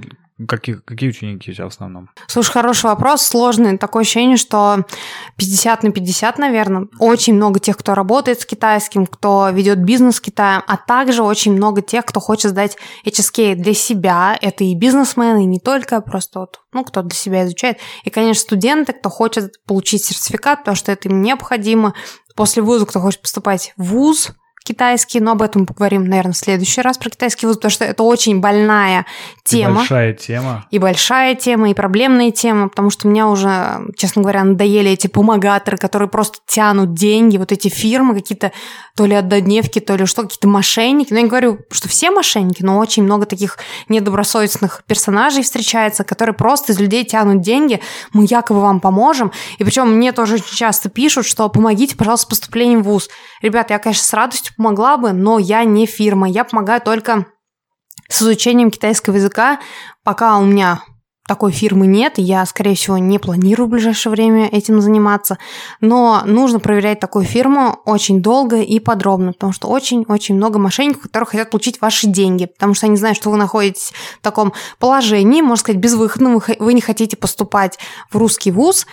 Какие, 0.49 0.77
какие 0.77 1.11
ученики 1.11 1.51
у 1.51 1.55
тебя 1.55 1.65
в 1.65 1.69
основном? 1.69 2.11
Слушай, 2.27 2.53
хороший 2.53 2.87
вопрос, 2.87 3.23
сложный. 3.23 3.79
Такое 3.79 4.03
ощущение, 4.03 4.37
что 4.37 4.85
50 5.37 5.83
на 5.83 5.93
50, 5.93 6.39
наверное. 6.39 6.89
Очень 6.99 7.35
много 7.35 7.61
тех, 7.61 7.77
кто 7.77 7.95
работает 7.95 8.41
с 8.41 8.47
китайским, 8.47 9.07
кто 9.07 9.51
ведет 9.51 9.79
бизнес 9.79 10.17
с 10.17 10.21
Китаем, 10.21 10.63
а 10.67 10.77
также 10.77 11.23
очень 11.23 11.53
много 11.53 11.83
тех, 11.83 12.05
кто 12.05 12.21
хочет 12.21 12.51
сдать 12.51 12.77
HSK 13.07 13.55
для 13.57 13.75
себя. 13.75 14.39
Это 14.41 14.65
и 14.65 14.75
бизнесмены, 14.75 15.45
и 15.45 15.47
не 15.47 15.61
только, 15.61 16.01
просто 16.01 16.41
вот, 16.41 16.61
ну, 16.73 16.85
кто 16.85 17.03
для 17.03 17.17
себя 17.17 17.45
изучает. 17.45 17.79
И, 18.05 18.11
конечно, 18.11 18.43
студенты, 18.43 18.93
кто 18.93 19.11
хочет 19.11 19.55
получить 19.67 20.05
сертификат, 20.05 20.61
потому 20.61 20.77
что 20.77 20.93
это 20.93 21.09
им 21.09 21.23
необходимо. 21.23 21.95
После 22.35 22.63
вуза, 22.63 22.87
кто 22.87 23.01
хочет 23.01 23.21
поступать 23.21 23.75
в 23.77 23.85
вуз, 23.85 24.33
китайский, 24.65 25.21
но 25.21 25.33
об 25.33 25.43
этом 25.43 25.67
поговорим, 25.67 26.05
наверное, 26.05 26.33
в 26.33 26.37
следующий 26.37 26.81
раз 26.81 26.99
про 26.99 27.11
китайский 27.11 27.47
вуз, 27.47 27.57
потому 27.57 27.71
что 27.71 27.85
это 27.85 28.03
очень 28.03 28.41
больная 28.41 29.07
тема. 29.45 29.73
И 29.73 29.77
большая 29.77 30.13
тема. 30.13 30.67
И 30.71 30.79
большая 30.79 31.35
тема, 31.35 31.71
и 31.71 31.75
проблемная 31.75 32.31
тема, 32.31 32.69
потому 32.69 32.91
что 32.91 33.09
меня 33.09 33.29
уже, 33.29 33.81
честно 33.97 34.23
говоря, 34.23 34.45
надоели 34.45 34.91
эти 34.91 35.07
помогаторы, 35.07 35.77
которые 35.77 36.09
просто 36.09 36.39
тянут 36.47 36.95
деньги, 36.95 37.37
вот 37.37 37.53
эти 37.53 37.69
фирмы 37.69 38.15
какие-то, 38.15 38.53
то 38.97 39.07
ли 39.07 39.15
однодневки, 39.15 39.81
то 39.81 39.97
ли 39.97 40.07
что, 40.07 40.23
какие-то 40.23 40.49
мошенники. 40.49 41.13
Но 41.13 41.17
я 41.17 41.23
не 41.23 41.29
говорю, 41.29 41.59
что 41.71 41.89
все 41.89 42.11
мошенники, 42.11 42.63
но 42.63 42.79
очень 42.79 43.03
много 43.03 43.27
таких 43.27 43.59
недобросовестных 43.89 44.83
персонажей 44.87 45.43
встречается, 45.43 46.05
которые 46.05 46.35
просто 46.35 46.73
из 46.73 46.81
людей 46.81 47.05
тянут 47.05 47.41
деньги, 47.43 47.81
мы 48.13 48.27
якобы 48.29 48.61
вам 48.61 48.81
поможем. 48.81 49.33
И 49.59 49.65
причем 49.65 49.91
мне 49.97 50.13
тоже 50.13 50.35
очень 50.35 50.57
часто 50.57 50.89
пишут, 50.89 51.27
что 51.27 51.49
помогите, 51.49 51.97
пожалуйста, 51.97 52.27
с 52.27 52.29
поступлением 52.29 52.83
в 52.83 52.87
ВУЗ. 52.87 53.09
Ребят, 53.41 53.71
я, 53.71 53.79
конечно, 53.79 54.05
с 54.05 54.13
радостью 54.13 54.52
помогла 54.57 54.97
бы, 54.97 55.13
но 55.13 55.39
я 55.39 55.65
не 55.65 55.87
фирма. 55.87 56.29
Я 56.29 56.45
помогаю 56.45 56.81
только 56.81 57.27
с 58.09 58.23
изучением 58.23 58.71
китайского 58.71 59.17
языка, 59.17 59.59
пока 60.05 60.39
у 60.39 60.45
меня 60.45 60.83
такой 61.29 61.53
фирмы 61.53 61.87
нет, 61.87 62.15
я, 62.17 62.45
скорее 62.45 62.75
всего, 62.75 62.99
не 62.99 63.19
планирую 63.19 63.69
в 63.69 63.71
ближайшее 63.71 64.11
время 64.11 64.49
этим 64.49 64.81
заниматься, 64.81 65.39
но 65.81 66.23
нужно 66.27 66.59
проверять 66.59 67.01
такую 67.01 67.25
фирму 67.25 67.79
очень 67.85 68.21
долго 68.21 68.61
и 68.61 68.81
подробно, 68.81 69.33
потому 69.33 69.53
что 69.53 69.69
очень-очень 69.69 70.35
много 70.35 70.59
мошенников, 70.59 71.05
которые 71.05 71.27
хотят 71.27 71.51
получить 71.51 71.81
ваши 71.81 72.09
деньги, 72.09 72.47
потому 72.47 72.75
что 72.75 72.87
они 72.87 72.97
знают, 72.97 73.17
что 73.17 73.31
вы 73.31 73.37
находитесь 73.37 73.93
в 74.19 74.23
таком 74.23 74.53
положении, 74.79 75.43
можно 75.43 75.57
сказать, 75.57 75.81
безвыходном, 75.81 76.43
вы 76.59 76.75
не 76.75 76.81
хотите 76.81 77.17
поступать 77.17 77.79
в 78.11 78.17
русский 78.17 78.51
вуз, 78.51 78.87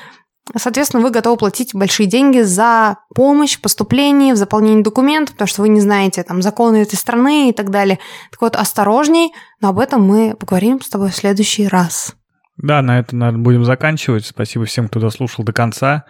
Соответственно, 0.56 1.04
вы 1.04 1.12
готовы 1.12 1.38
платить 1.38 1.74
большие 1.74 2.08
деньги 2.08 2.42
за 2.42 2.98
помощь 3.14 3.58
в 3.58 3.62
поступлении, 3.62 4.32
в 4.32 4.36
заполнении 4.36 4.84
документов, 4.84 5.36
потому 5.36 5.48
что 5.48 5.62
вы 5.62 5.70
не 5.70 5.80
знаете 5.80 6.24
там 6.24 6.42
законы 6.42 6.78
этой 6.78 6.96
страны 6.96 7.50
и 7.50 7.54
так 7.54 7.70
далее. 7.70 8.00
Так 8.32 8.42
вот, 8.42 8.56
осторожней, 8.56 9.32
но 9.62 9.70
об 9.70 9.80
этом 9.80 10.02
мы 10.02 10.36
поговорим 10.36 10.82
с 10.82 10.90
тобой 10.90 11.10
в 11.10 11.16
следующий 11.16 11.68
раз. 11.68 12.16
Да, 12.58 12.82
на 12.82 13.00
этом, 13.00 13.20
наверное, 13.20 13.44
будем 13.44 13.66
заканчивать. 13.66 14.26
Спасибо 14.26 14.66
всем, 14.66 14.88
кто 14.88 15.00
дослушал 15.00 15.46
до 15.46 15.54
конца. 15.54 16.06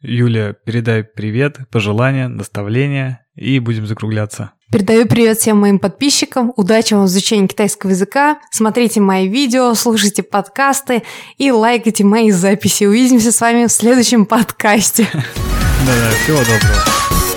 Юля, 0.00 0.52
передай 0.52 1.02
привет, 1.02 1.60
пожелания, 1.70 2.28
наставления, 2.28 3.23
и 3.36 3.58
будем 3.58 3.86
закругляться. 3.86 4.52
Передаю 4.70 5.06
привет 5.06 5.38
всем 5.38 5.58
моим 5.58 5.78
подписчикам. 5.78 6.52
Удачи 6.56 6.94
вам 6.94 7.04
в 7.04 7.06
изучении 7.06 7.46
китайского 7.46 7.90
языка. 7.90 8.38
Смотрите 8.50 9.00
мои 9.00 9.28
видео, 9.28 9.74
слушайте 9.74 10.22
подкасты 10.22 11.02
и 11.38 11.50
лайкайте 11.52 12.04
мои 12.04 12.30
записи. 12.30 12.84
Увидимся 12.84 13.30
с 13.30 13.40
вами 13.40 13.66
в 13.66 13.72
следующем 13.72 14.26
подкасте. 14.26 15.08
Да-да, 15.12 16.10
всего 16.24 16.38
доброго. 16.38 17.33